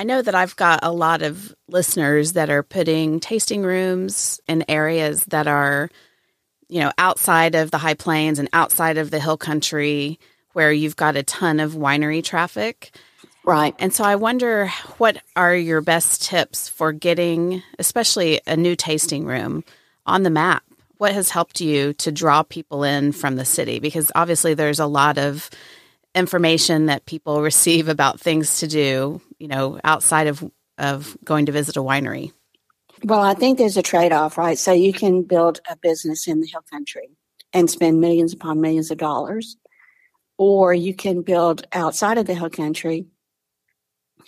[0.00, 4.64] I know that I've got a lot of listeners that are putting tasting rooms in
[4.68, 5.90] areas that are
[6.68, 10.18] you know, outside of the high plains and outside of the hill country
[10.52, 12.94] where you've got a ton of winery traffic.
[13.44, 13.74] Right.
[13.78, 14.66] And so I wonder
[14.98, 19.64] what are your best tips for getting, especially a new tasting room,
[20.04, 20.62] on the map?
[20.98, 23.78] What has helped you to draw people in from the city?
[23.78, 25.48] Because obviously there's a lot of
[26.14, 30.44] information that people receive about things to do, you know, outside of,
[30.76, 32.32] of going to visit a winery.
[33.04, 34.58] Well, I think there's a trade off, right?
[34.58, 37.10] So you can build a business in the hill country
[37.52, 39.56] and spend millions upon millions of dollars,
[40.36, 43.06] or you can build outside of the hill country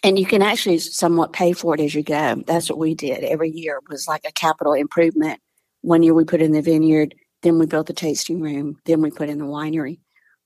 [0.03, 2.43] and you can actually somewhat pay for it as you go.
[2.47, 5.41] That's what we did every year was like a capital improvement.
[5.83, 9.11] One year we put in the vineyard, then we built the tasting room, then we
[9.11, 10.01] put in the winery.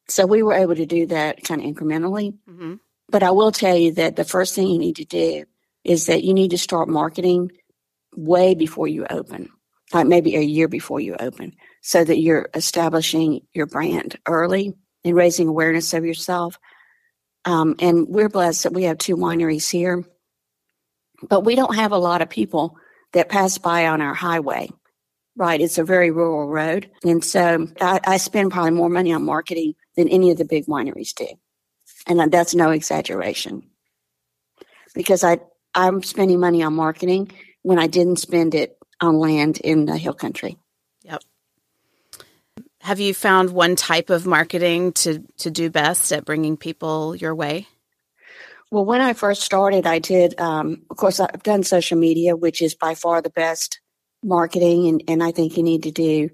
[0.08, 2.34] So we were able to do that kind of incrementally.
[2.48, 2.74] Mm-hmm.
[3.08, 5.44] But I will tell you that the first thing you need to do
[5.82, 7.50] is that you need to start marketing
[8.16, 9.50] way before you open,
[9.92, 15.16] like maybe a year before you open, so that you're establishing your brand early and
[15.16, 16.58] raising awareness of yourself.
[17.44, 20.02] Um, and we're blessed that we have two wineries here,
[21.28, 22.78] but we don't have a lot of people
[23.12, 24.70] that pass by on our highway.
[25.36, 29.24] Right, it's a very rural road, and so I, I spend probably more money on
[29.24, 31.26] marketing than any of the big wineries do,
[32.06, 33.68] and that's no exaggeration.
[34.94, 35.40] Because I
[35.74, 40.14] I'm spending money on marketing when I didn't spend it on land in the hill
[40.14, 40.56] country.
[41.02, 41.22] Yep.
[42.82, 47.34] Have you found one type of marketing to to do best at bringing people your
[47.34, 47.66] way?
[48.70, 50.38] Well, when I first started, I did.
[50.40, 53.80] Um, of course, I've done social media, which is by far the best
[54.24, 56.30] marketing, and, and I think you need to do.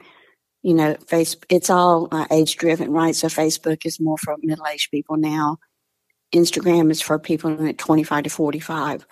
[0.63, 1.37] You know, face.
[1.49, 3.17] It's all uh, age driven, right?
[3.17, 5.57] So Facebook is more for middle aged people now.
[6.35, 9.07] Instagram is for people in at twenty five to forty five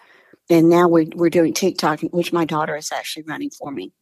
[0.50, 3.92] and now we're we're doing TikTok, which my daughter is actually running for me.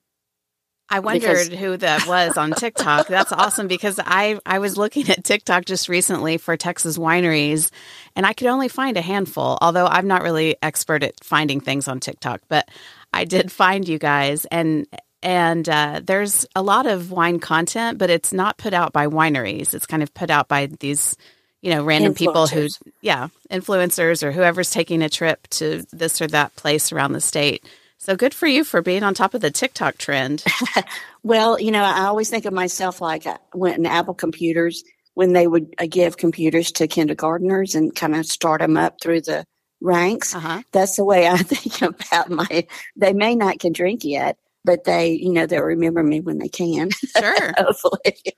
[0.89, 3.09] I wondered because, who that was on TikTok.
[3.09, 7.71] That's awesome because I I was looking at TikTok just recently for Texas wineries,
[8.15, 9.59] and I could only find a handful.
[9.61, 12.68] Although I'm not really expert at finding things on TikTok, but
[13.17, 14.87] I did find you guys, and
[15.23, 19.75] and uh, there's a lot of wine content, but it's not put out by wineries.
[19.75, 21.17] It's kind of put out by these
[21.62, 22.69] you know, random people who,
[23.01, 27.64] yeah, influencers or whoever's taking a trip to this or that place around the state.
[27.99, 30.45] So good for you for being on top of the TikTok trend.
[31.25, 35.47] well, you know, I always think of myself like uh, when Apple computers, when they
[35.47, 39.45] would uh, give computers to kindergarteners and kind of start them up through the
[39.81, 40.35] ranks.
[40.35, 40.62] Uh-huh.
[40.72, 42.66] That's the way I think about my,
[42.97, 46.49] they may not can drink yet, but they, you know, they'll remember me when they
[46.49, 46.91] can.
[46.91, 47.55] Sure.
[47.59, 48.37] Hopefully.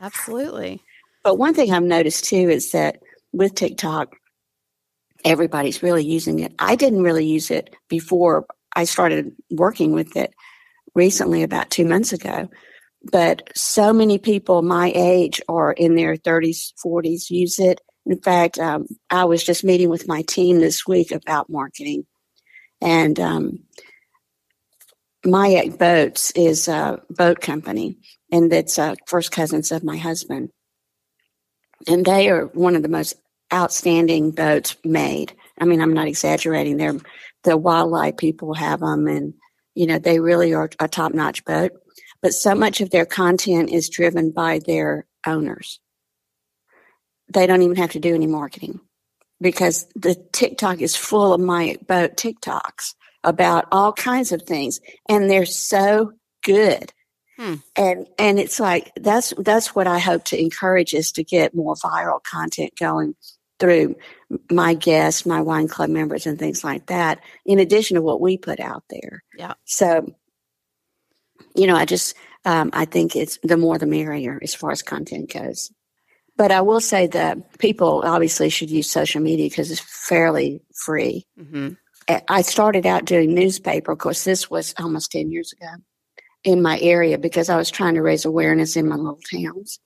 [0.00, 0.82] Absolutely.
[1.24, 3.00] But one thing I've noticed too is that
[3.32, 4.14] with TikTok,
[5.24, 6.54] everybody's really using it.
[6.58, 8.46] I didn't really use it before
[8.76, 10.32] I started working with it
[10.94, 12.48] recently, about two months ago.
[13.10, 17.80] But so many people my age or in their 30s, 40s use it.
[18.08, 22.06] In fact, um, I was just meeting with my team this week about marketing.
[22.80, 23.58] And um,
[25.26, 27.98] Majek Boats is a boat company,
[28.32, 30.48] and it's uh, first cousins of my husband.
[31.86, 33.14] And they are one of the most
[33.52, 35.34] outstanding boats made.
[35.60, 36.78] I mean, I'm not exaggerating.
[36.78, 36.98] They're
[37.44, 39.34] the wildlife people have them, and
[39.74, 41.72] you know they really are a top notch boat.
[42.22, 45.78] But so much of their content is driven by their owners.
[47.32, 48.80] They don't even have to do any marketing
[49.40, 55.30] because the TikTok is full of my boat TikToks about all kinds of things, and
[55.30, 56.12] they're so
[56.44, 56.92] good.
[57.36, 57.54] Hmm.
[57.76, 61.74] And and it's like that's that's what I hope to encourage is to get more
[61.76, 63.14] viral content going
[63.60, 63.96] through
[64.50, 67.20] my guests, my wine club members, and things like that.
[67.44, 69.22] In addition to what we put out there.
[69.36, 69.54] Yeah.
[69.64, 70.14] So,
[71.54, 74.82] you know, I just um, I think it's the more the merrier as far as
[74.82, 75.70] content goes.
[76.38, 81.26] But I will say that people obviously should use social media because it's fairly free.
[81.38, 81.74] Mm-hmm.
[82.28, 83.92] I started out doing newspaper.
[83.92, 85.82] Of course, this was almost 10 years ago
[86.44, 89.78] in my area because I was trying to raise awareness in my little towns,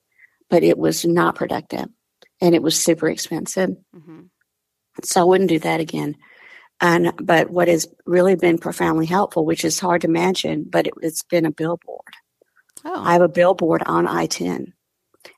[0.49, 1.87] but it was not productive
[2.39, 3.71] and it was super expensive.
[3.95, 4.21] Mm-hmm.
[5.03, 6.15] So I wouldn't do that again.
[6.79, 10.93] And but what has really been profoundly helpful, which is hard to imagine, but it,
[11.01, 12.01] has been a billboard.
[12.85, 13.03] Oh.
[13.03, 14.72] I have a billboard on I ten,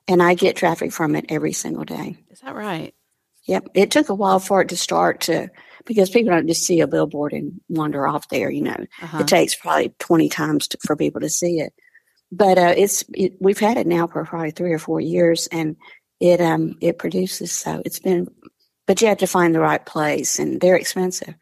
[0.08, 2.16] and I get traffic from it every single day.
[2.30, 2.94] Is that right?
[3.44, 3.68] Yep.
[3.74, 5.48] It took a while for it to start to
[5.84, 8.50] because people don't just see a billboard and wander off there.
[8.50, 9.18] You know, uh-huh.
[9.20, 11.72] it takes probably twenty times to, for people to see it.
[12.32, 15.76] But uh, it's it, we've had it now for probably three or four years, and
[16.20, 17.52] it um it produces.
[17.52, 18.28] So it's been,
[18.86, 21.34] but you have to find the right place, and they're expensive.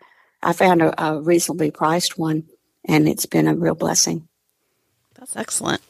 [0.42, 2.44] I found a, a reasonably priced one,
[2.86, 4.28] and it's been a real blessing.
[5.18, 5.80] That's excellent.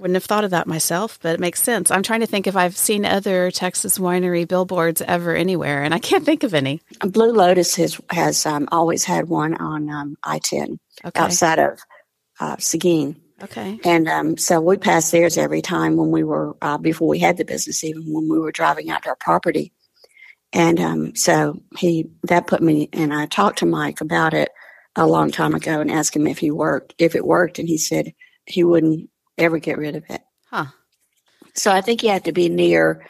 [0.00, 1.90] Wouldn't have thought of that myself, but it makes sense.
[1.90, 5.98] I'm trying to think if I've seen other Texas winery billboards ever anywhere, and I
[5.98, 6.80] can't think of any.
[7.00, 11.20] Blue Lotus has has um, always had one on um, I-10 okay.
[11.20, 11.80] outside of
[12.40, 13.20] uh, Seguin.
[13.42, 13.78] Okay.
[13.84, 17.36] And um, so we passed theirs every time when we were uh, before we had
[17.36, 19.70] the business, even when we were driving out to our property.
[20.54, 24.48] And um, so he that put me, and I talked to Mike about it
[24.96, 27.76] a long time ago and asked him if he worked, if it worked, and he
[27.76, 28.14] said
[28.46, 29.09] he wouldn't
[29.40, 30.22] ever get rid of it.
[30.50, 30.66] Huh.
[31.54, 33.06] So I think you have to be near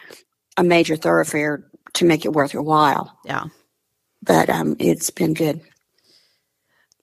[0.57, 1.63] a major thoroughfare
[1.93, 3.17] to make it worth your while.
[3.25, 3.45] Yeah.
[4.23, 5.61] But um, it's been good.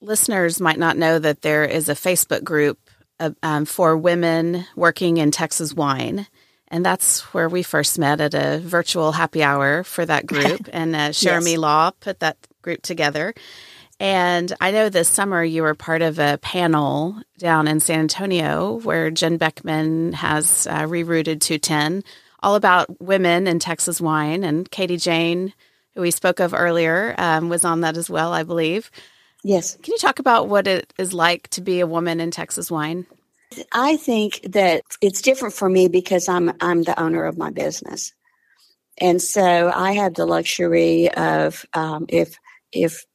[0.01, 2.79] Listeners might not know that there is a Facebook group
[3.19, 6.27] uh, um, for women working in Texas wine.
[6.69, 10.69] And that's where we first met at a virtual happy hour for that group.
[10.73, 11.13] and uh.
[11.57, 13.35] Law put that group together.
[14.01, 18.79] And I know this summer you were part of a panel down in San Antonio
[18.81, 22.05] where Jen Beckman has uh, rerouted 210,
[22.41, 24.45] all about women in Texas wine.
[24.45, 25.53] And Katie Jane,
[25.95, 28.91] who we spoke of earlier, um, was on that as well, I believe.
[29.43, 29.77] Yes.
[29.83, 33.07] Can you talk about what it is like to be a woman in Texas wine?
[33.73, 38.13] I think that it's different for me because I'm I'm the owner of my business,
[38.99, 42.39] and so I have the luxury of um, if
[42.73, 43.07] if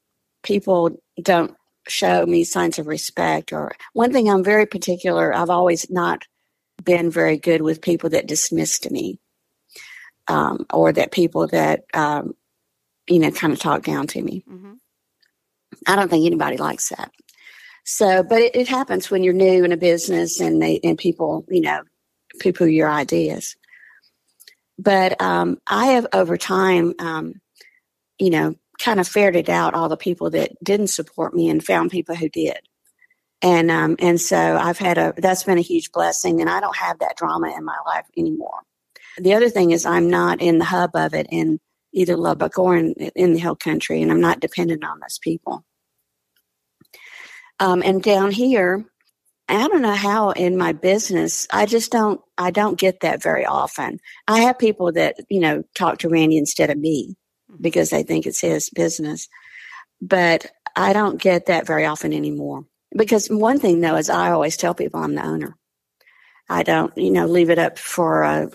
[0.44, 0.92] people
[1.22, 1.56] don't
[1.88, 6.24] show me signs of respect or one thing I'm very particular, I've always not
[6.84, 9.20] been very good with people that dismissed me
[10.28, 12.34] um, or that people that, um,
[13.08, 14.44] you know, kind of talk down to me.
[14.50, 14.74] Mm-hmm.
[15.88, 17.12] I don't think anybody likes that.
[17.86, 21.46] So, but it, it, happens when you're new in a business and they, and people,
[21.50, 21.82] you know,
[22.40, 23.58] people your ideas.
[24.80, 27.42] But um, I have over time, um,
[28.20, 31.90] you know, kind of ferreted out all the people that didn't support me and found
[31.90, 32.58] people who did.
[33.42, 36.78] And um, and so I've had a that's been a huge blessing, and I don't
[36.78, 38.60] have that drama in my life anymore.
[39.18, 41.60] The other thing is I'm not in the hub of it in
[41.94, 45.64] either Lubbock or in, in the Hill Country, and I'm not dependent on those people.
[47.60, 48.86] Um, and down here,
[49.50, 53.46] I don't know how in my business, I just don't I don't get that very
[53.46, 54.00] often.
[54.28, 57.16] I have people that you know talk to Randy instead of me,
[57.60, 59.28] because they think it's his business.
[60.02, 62.66] But I don't get that very often anymore.
[62.96, 65.58] Because one thing though is I always tell people I'm the owner.
[66.50, 68.48] I don't, you know, leave it up for uh,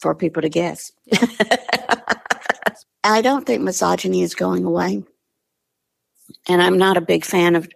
[0.00, 0.92] for people to guess.
[3.04, 5.04] I don't think misogyny is going away,
[6.48, 7.68] and I'm not a big fan of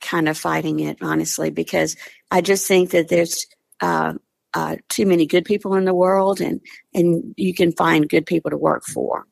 [0.00, 1.96] kind of fighting it honestly because
[2.30, 3.46] I just think that there's
[3.80, 4.14] uh,
[4.54, 6.60] uh, too many good people in the world, and
[6.92, 9.24] and you can find good people to work for,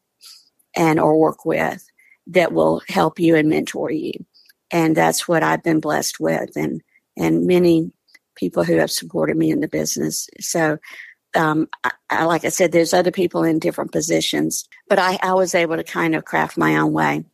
[0.76, 1.84] and or work with
[2.28, 4.12] that will help you and mentor you,
[4.70, 6.82] and that's what I've been blessed with, and
[7.16, 7.92] and many
[8.34, 10.28] people who have supported me in the business.
[10.40, 10.78] So
[11.34, 15.34] um, I, I, like I said, there's other people in different positions, but I, I
[15.34, 17.24] was able to kind of craft my own way.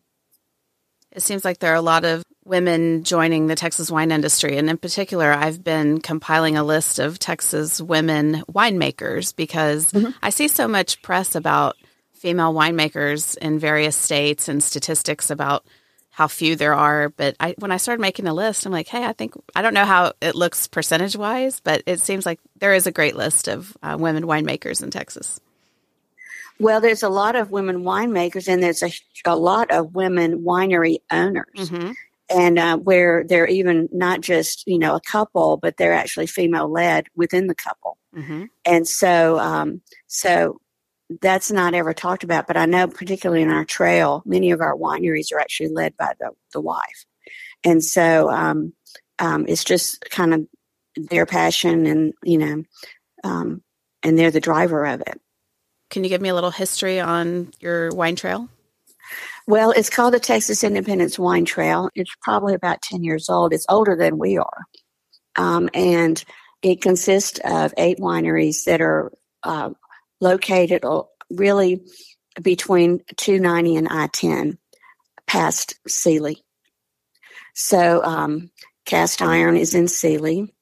[1.13, 4.59] It seems like there are a lot of women joining the Texas wine industry.
[4.59, 10.11] And in particular, I've been compiling a list of Texas women winemakers because mm-hmm.
[10.23, 11.77] I see so much press about
[12.25, 15.63] female winemakers in various states and statistics about
[16.09, 17.11] how few there are.
[17.11, 19.75] But I, when I started making a list, I'm like, hey, I think I don't
[19.75, 23.47] know how it looks percentage wise, but it seems like there is a great list
[23.47, 25.39] of uh, women winemakers in Texas.
[26.59, 28.91] Well, there's a lot of women winemakers, and there's a,
[29.27, 31.45] a lot of women winery owners.
[31.55, 31.93] Mm-hmm.
[32.31, 36.73] And uh, where they're even not just you know a couple, but they're actually female
[36.73, 37.99] led within the couple.
[38.17, 38.45] Mm-hmm.
[38.65, 40.59] And so, um, so
[41.21, 44.77] that's not ever talked about, but I know particularly in our trail, many of our
[44.77, 47.05] wineries are actually led by the, the wife.
[47.63, 48.73] And so um,
[49.19, 50.47] um, it's just kind of
[50.97, 52.63] their passion and, you know,
[53.23, 53.63] um,
[54.03, 55.21] and they're the driver of it.
[55.91, 58.49] Can you give me a little history on your wine trail?
[59.47, 61.91] Well, it's called the Texas Independence Wine Trail.
[61.95, 63.53] It's probably about 10 years old.
[63.53, 64.65] It's older than we are.
[65.37, 66.23] Um, and
[66.63, 69.71] it consists of eight wineries that are uh,
[70.25, 70.85] located
[71.31, 71.83] really
[72.43, 74.59] between 290 and I 10
[75.27, 76.43] past Sealy.
[77.55, 78.51] So, um,
[78.85, 80.53] cast iron is in Sealy.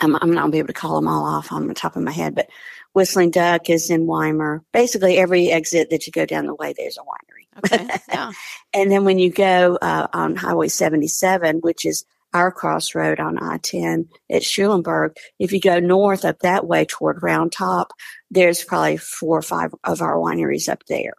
[0.00, 1.96] I'm, I'm not going to be able to call them all off on the top
[1.96, 2.48] of my head, but
[2.94, 4.62] Whistling Duck is in Weimar.
[4.72, 7.76] Basically, every exit that you go down the way, there's a winery.
[7.76, 7.98] Okay.
[8.08, 8.32] Yeah.
[8.72, 13.58] and then when you go uh, on Highway 77, which is our crossroad on I
[13.58, 15.16] 10 at Schulenburg.
[15.38, 17.92] If you go north up that way toward Round Top,
[18.30, 21.14] there's probably four or five of our wineries up there.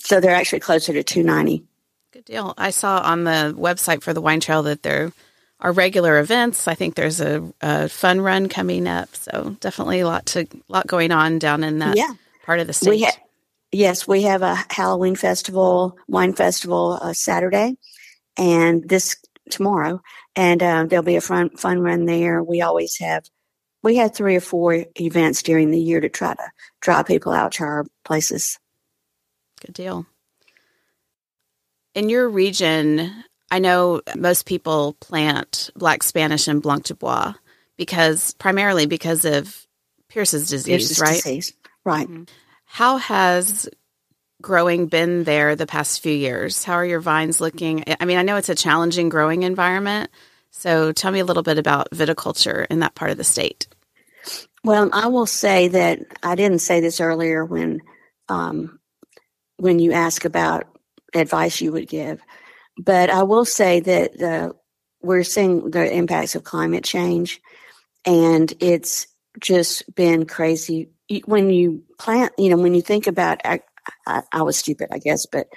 [0.00, 1.64] So they're actually closer to 290.
[2.12, 2.54] Good deal.
[2.56, 5.12] I saw on the website for the wine trail that there
[5.60, 6.66] are regular events.
[6.66, 9.14] I think there's a, a fun run coming up.
[9.14, 12.12] So definitely a lot to lot going on down in that yeah.
[12.44, 12.90] part of the state.
[12.90, 13.18] We ha-
[13.70, 17.76] yes, we have a Halloween festival, wine festival uh, Saturday,
[18.36, 19.16] and this
[19.50, 20.00] tomorrow,
[20.36, 22.42] and uh, there'll be a fun fun run there.
[22.42, 23.24] We always have
[23.82, 27.52] we have three or four events during the year to try to draw people out
[27.52, 28.58] to our places.
[29.64, 30.06] Good deal.
[31.94, 37.34] In your region, I know most people plant black Spanish and Blanc du Bois
[37.76, 39.66] because primarily because of
[40.08, 41.14] Pierce's disease, Pierce's right?
[41.14, 41.52] Disease.
[41.84, 42.06] Right.
[42.06, 42.24] Mm-hmm.
[42.66, 43.68] How has
[44.40, 46.64] growing been there the past few years?
[46.64, 47.84] How are your vines looking?
[48.00, 50.10] I mean, I know it's a challenging growing environment.
[50.50, 53.68] So tell me a little bit about viticulture in that part of the state.
[54.64, 57.80] Well, I will say that I didn't say this earlier when
[58.28, 58.78] um,
[59.56, 60.64] when you ask about
[61.14, 62.20] advice you would give,
[62.78, 64.54] but I will say that
[65.02, 67.40] we're seeing the impacts of climate change,
[68.04, 69.06] and it's
[69.40, 70.90] just been crazy.
[71.24, 73.40] When you plant, you know, when you think about
[74.06, 75.48] I, I was stupid, I guess, but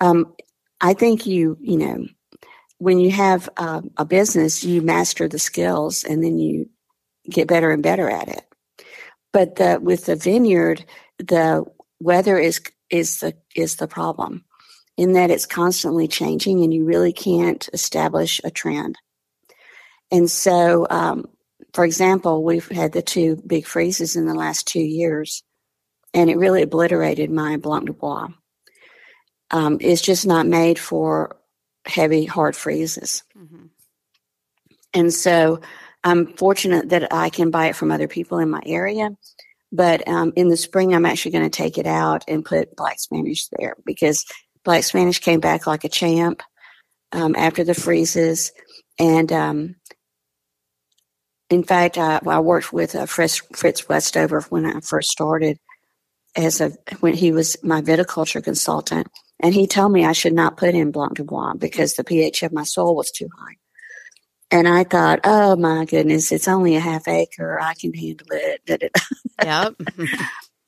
[0.00, 0.34] um,
[0.80, 2.06] I think you, you know,
[2.78, 6.68] when you have uh, a business, you master the skills and then you
[7.30, 8.44] get better and better at it.
[9.32, 10.84] But the, with the vineyard,
[11.18, 11.64] the
[12.00, 12.60] weather is
[12.90, 14.44] is the is the problem
[14.96, 18.98] in that it's constantly changing and you really can't establish a trend.
[20.10, 21.26] And so, um,
[21.72, 25.42] for example, we've had the two big freezes in the last two years
[26.14, 28.28] and it really obliterated my Blanc du Bois.
[29.50, 31.36] Um, it's just not made for
[31.84, 33.22] heavy, hard freezes.
[33.36, 33.66] Mm-hmm.
[34.94, 35.60] And so
[36.04, 39.10] I'm fortunate that I can buy it from other people in my area.
[39.70, 42.98] But um, in the spring, I'm actually going to take it out and put Black
[43.00, 44.26] Spanish there because
[44.64, 46.42] Black Spanish came back like a champ
[47.12, 48.52] um, after the freezes.
[48.98, 49.76] And um,
[51.48, 55.58] in fact, I, I worked with uh, Fritz, Fritz Westover when I first started
[56.36, 59.08] as a when he was my viticulture consultant,
[59.40, 62.42] and he told me I should not put in Blanc du Bois because the pH
[62.42, 63.56] of my soil was too high.
[64.50, 67.58] And I thought, oh my goodness, it's only a half acre.
[67.58, 68.92] I can handle it.
[69.42, 69.74] Yep.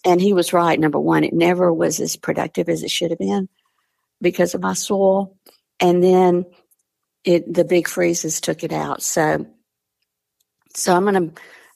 [0.05, 0.81] and he was right.
[0.81, 3.49] Number one, it never was as productive as it should have been
[4.21, 5.37] because of my soil.
[5.79, 6.47] And then
[7.25, 9.03] it the big freezes took it out.
[9.03, 9.47] So
[10.75, 11.31] so I'm gonna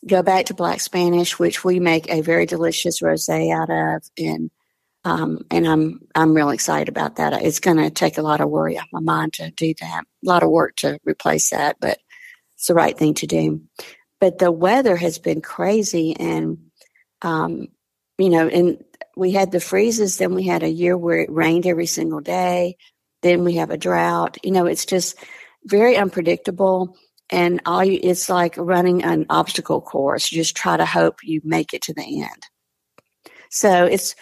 [0.09, 4.51] go back to black Spanish, which we make a very delicious rosé out of, and
[5.05, 7.43] um, and I'm I'm really excited about that.
[7.43, 10.29] It's going to take a lot of worry off my mind to do that, a
[10.29, 11.99] lot of work to replace that, but
[12.57, 13.63] it's the right thing to do.
[14.21, 16.59] but the weather has been crazy and
[17.23, 17.69] um,
[18.19, 18.85] you know and
[19.17, 22.77] we had the freezes then we had a year where it rained every single day
[23.23, 25.17] then we have a drought you know it's just
[25.65, 26.97] very unpredictable
[27.31, 31.41] and all you it's like running an obstacle course you just try to hope you
[31.45, 32.47] make it to the end
[33.51, 34.15] so it's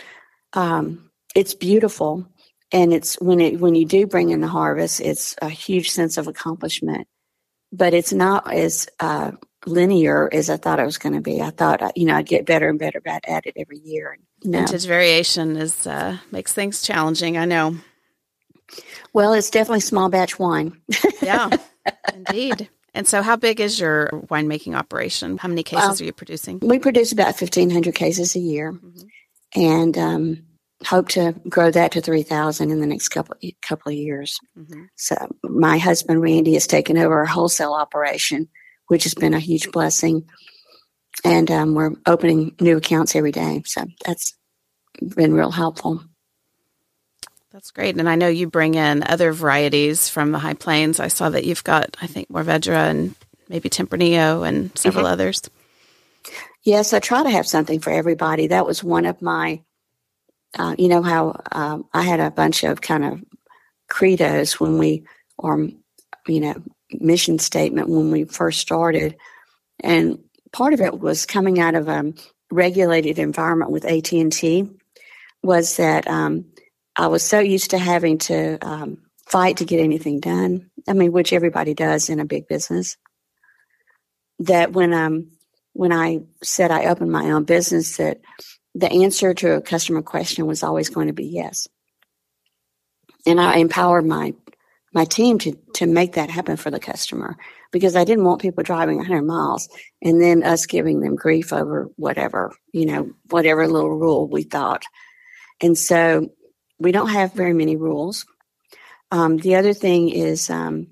[0.52, 2.26] um, it's beautiful
[2.72, 6.16] and it's when it when you do bring in the harvest it's a huge sense
[6.16, 7.06] of accomplishment
[7.72, 9.32] but it's not as uh,
[9.66, 11.42] linear as I thought it was going to be.
[11.42, 14.18] I thought, uh, you know, I'd get better and better at it every year.
[14.44, 14.58] No.
[14.58, 17.36] Vintage variation is uh, makes things challenging.
[17.36, 17.76] I know.
[19.12, 20.80] Well, it's definitely small batch wine.
[21.22, 21.50] yeah,
[22.14, 22.68] indeed.
[22.96, 25.36] And so, how big is your winemaking operation?
[25.36, 26.60] How many cases are you producing?
[26.60, 29.60] We produce about fifteen hundred cases a year, mm-hmm.
[29.60, 30.46] and um,
[30.84, 34.84] hope to grow that to 3000 in the next couple couple of years mm-hmm.
[34.94, 38.46] so my husband randy has taken over our wholesale operation
[38.88, 40.22] which has been a huge blessing
[41.24, 44.36] and um, we're opening new accounts every day so that's
[45.16, 46.04] been real helpful
[47.56, 47.96] that's great.
[47.96, 51.00] And i know you bring in other varieties from the high plains.
[51.00, 53.14] I saw that you've got i think mourvedre and
[53.48, 55.14] maybe tempranillo and several mm-hmm.
[55.14, 55.40] others.
[56.64, 58.48] Yes i try to have something for everybody.
[58.48, 59.62] That was one of my
[60.58, 63.24] uh, you know how um, I had a bunch of kind of
[63.88, 65.04] credos when we,
[65.38, 65.70] or
[66.26, 69.16] you know, mission statement when we first started,
[69.80, 70.18] and
[70.52, 72.12] part of it was coming out of a
[72.50, 74.68] regulated environment with AT and T,
[75.42, 76.46] was that um,
[76.96, 80.70] I was so used to having to um, fight to get anything done.
[80.88, 82.96] I mean, which everybody does in a big business.
[84.40, 85.32] That when um
[85.72, 88.20] when I said I opened my own business, that
[88.74, 91.68] the answer to a customer question was always going to be yes.
[93.26, 94.34] And I empowered my
[94.92, 97.36] my team to to make that happen for the customer
[97.72, 99.68] because I didn't want people driving 100 miles
[100.02, 104.84] and then us giving them grief over whatever, you know, whatever little rule we thought.
[105.60, 106.30] And so
[106.78, 108.26] we don't have very many rules.
[109.10, 110.88] Um, the other thing is, um,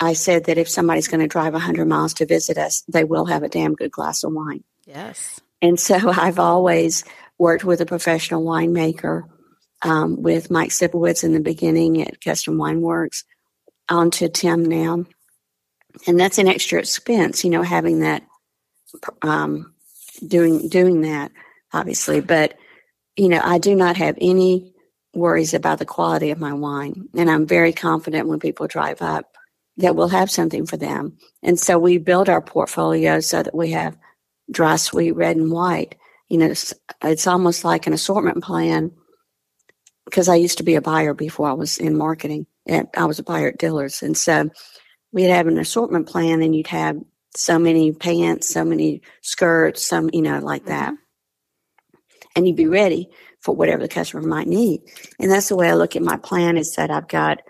[0.00, 3.26] I said that if somebody's going to drive 100 miles to visit us, they will
[3.26, 4.64] have a damn good glass of wine.
[4.86, 5.40] Yes.
[5.62, 7.04] And so I've always
[7.38, 9.24] worked with a professional winemaker,
[9.82, 13.24] um, with Mike Sipowicz in the beginning at Custom Wine Works,
[13.88, 15.04] on to Tim now.
[16.06, 18.22] And that's an extra expense, you know, having that,
[19.22, 19.74] um,
[20.26, 21.32] doing doing that,
[21.72, 22.20] obviously.
[22.20, 22.56] But
[23.16, 24.72] you know, I do not have any
[25.14, 29.36] worries about the quality of my wine, and I'm very confident when people drive up
[29.80, 31.16] that we'll have something for them.
[31.42, 33.96] And so we build our portfolio so that we have
[34.50, 35.96] dry, sweet, red, and white.
[36.28, 38.92] You know, it's, it's almost like an assortment plan
[40.04, 42.46] because I used to be a buyer before I was in marketing.
[42.66, 44.02] And I was a buyer at Dillard's.
[44.02, 44.50] And so
[45.12, 46.96] we'd have an assortment plan and you'd have
[47.34, 50.92] so many pants, so many skirts, some, you know, like that.
[50.92, 51.96] Mm-hmm.
[52.36, 53.08] And you'd be ready
[53.40, 54.82] for whatever the customer might need.
[55.18, 57.40] And that's the way I look at my plan is that I've got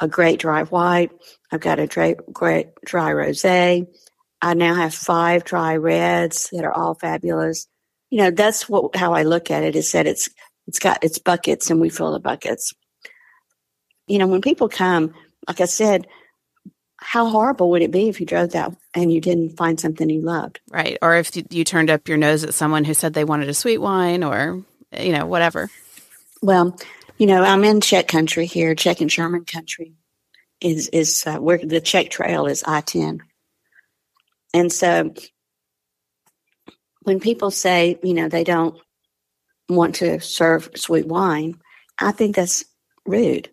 [0.00, 1.10] a great dry white,
[1.50, 3.86] I've got a great dry rosé,
[4.42, 7.68] I now have five dry reds that are all fabulous.
[8.10, 10.28] You know, that's what how I look at it is that it's
[10.66, 12.74] it's got its buckets and we fill the buckets.
[14.08, 15.14] You know, when people come,
[15.46, 16.08] like I said,
[16.96, 20.20] how horrible would it be if you drove that and you didn't find something you
[20.20, 20.60] loved?
[20.70, 20.98] Right.
[21.02, 23.78] Or if you turned up your nose at someone who said they wanted a sweet
[23.78, 24.64] wine or,
[24.98, 25.70] you know, whatever.
[26.42, 26.78] Well,
[27.18, 29.94] you know, I'm in Czech country here, Czech and German country
[30.60, 33.22] is, is uh, where the Czech trail is I 10.
[34.54, 35.14] And so
[37.02, 38.78] when people say, you know, they don't
[39.68, 41.60] want to serve sweet wine,
[41.98, 42.64] I think that's
[43.06, 43.50] rude.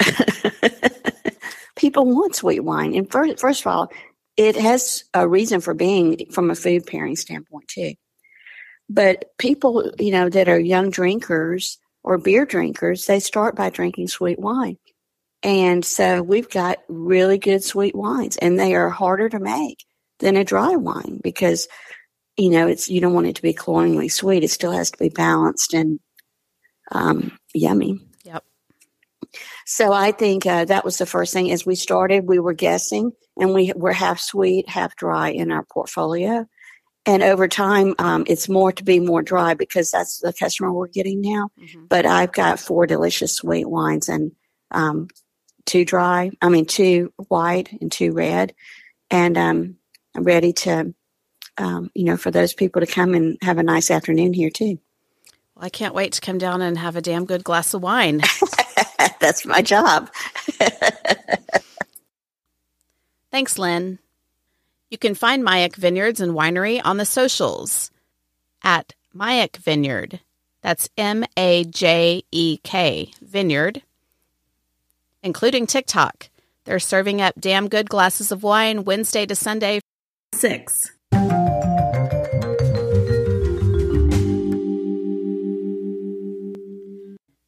[1.76, 2.94] people want sweet wine.
[2.94, 3.92] And first, first of all,
[4.36, 7.94] it has a reason for being from a food pairing standpoint, too.
[8.88, 14.08] But people, you know, that are young drinkers or beer drinkers, they start by drinking
[14.08, 14.78] sweet wine.
[15.42, 19.84] And so we've got really good sweet wines, and they are harder to make
[20.18, 21.68] than a dry wine because
[22.36, 24.42] you know it's you don't want it to be cloyingly sweet.
[24.42, 26.00] It still has to be balanced and
[26.90, 28.00] um, yummy.
[28.24, 28.44] Yep.
[29.64, 31.52] So I think uh, that was the first thing.
[31.52, 35.64] As we started, we were guessing, and we were half sweet, half dry in our
[35.64, 36.46] portfolio.
[37.08, 40.88] And over time, um, it's more to be more dry because that's the customer we're
[40.88, 41.48] getting now.
[41.58, 41.86] Mm-hmm.
[41.86, 44.32] But I've got four delicious sweet wines and
[44.72, 45.08] um,
[45.64, 46.30] two dry.
[46.42, 48.54] I mean, two white and two red.
[49.10, 49.76] And um,
[50.14, 50.94] I'm ready to,
[51.56, 54.78] um, you know, for those people to come and have a nice afternoon here too.
[55.54, 58.20] Well, I can't wait to come down and have a damn good glass of wine.
[59.18, 60.10] That's my job.
[63.30, 63.98] Thanks, Lynn.
[64.90, 67.90] You can find Majek Vineyards and Winery on the socials
[68.62, 70.20] at Majek Vineyard.
[70.62, 73.82] That's M A J E K Vineyard,
[75.22, 76.30] including TikTok.
[76.64, 79.80] They're serving up damn good glasses of wine Wednesday to Sunday.
[80.32, 80.90] Six.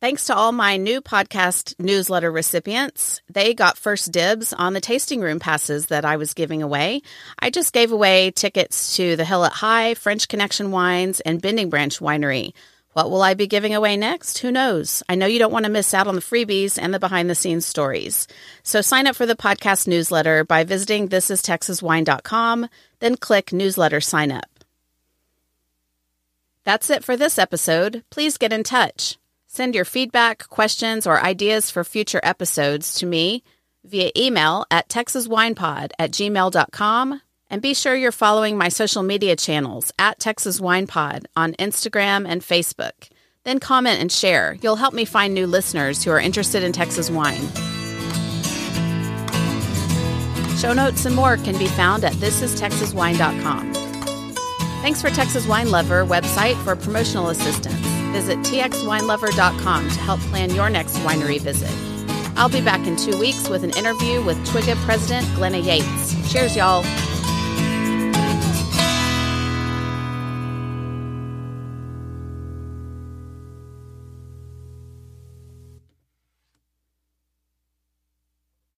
[0.00, 3.20] Thanks to all my new podcast newsletter recipients.
[3.28, 7.02] They got first dibs on the tasting room passes that I was giving away.
[7.38, 11.68] I just gave away tickets to the Hill at Hye, French Connection Wines, and Bending
[11.68, 12.54] Branch Winery.
[12.94, 14.38] What will I be giving away next?
[14.38, 15.02] Who knows?
[15.06, 17.34] I know you don't want to miss out on the freebies and the behind the
[17.34, 18.26] scenes stories.
[18.62, 22.70] So sign up for the podcast newsletter by visiting thisistexaswine.com,
[23.00, 24.48] then click newsletter sign up.
[26.64, 28.02] That's it for this episode.
[28.08, 29.18] Please get in touch.
[29.52, 33.42] Send your feedback, questions, or ideas for future episodes to me
[33.82, 37.20] via email at texaswinepod at gmail.com.
[37.50, 42.28] And be sure you're following my social media channels at Texas Wine Pod on Instagram
[42.28, 43.10] and Facebook.
[43.42, 44.56] Then comment and share.
[44.62, 47.48] You'll help me find new listeners who are interested in Texas wine.
[50.58, 53.72] Show notes and more can be found at thisistexaswine.com.
[54.82, 57.89] Thanks for Texas Wine Lover website for promotional assistance.
[58.12, 61.70] Visit txwinelover.com to help plan your next winery visit.
[62.36, 66.32] I'll be back in two weeks with an interview with TWGGA President Glenna Yates.
[66.32, 66.82] Cheers, y'all.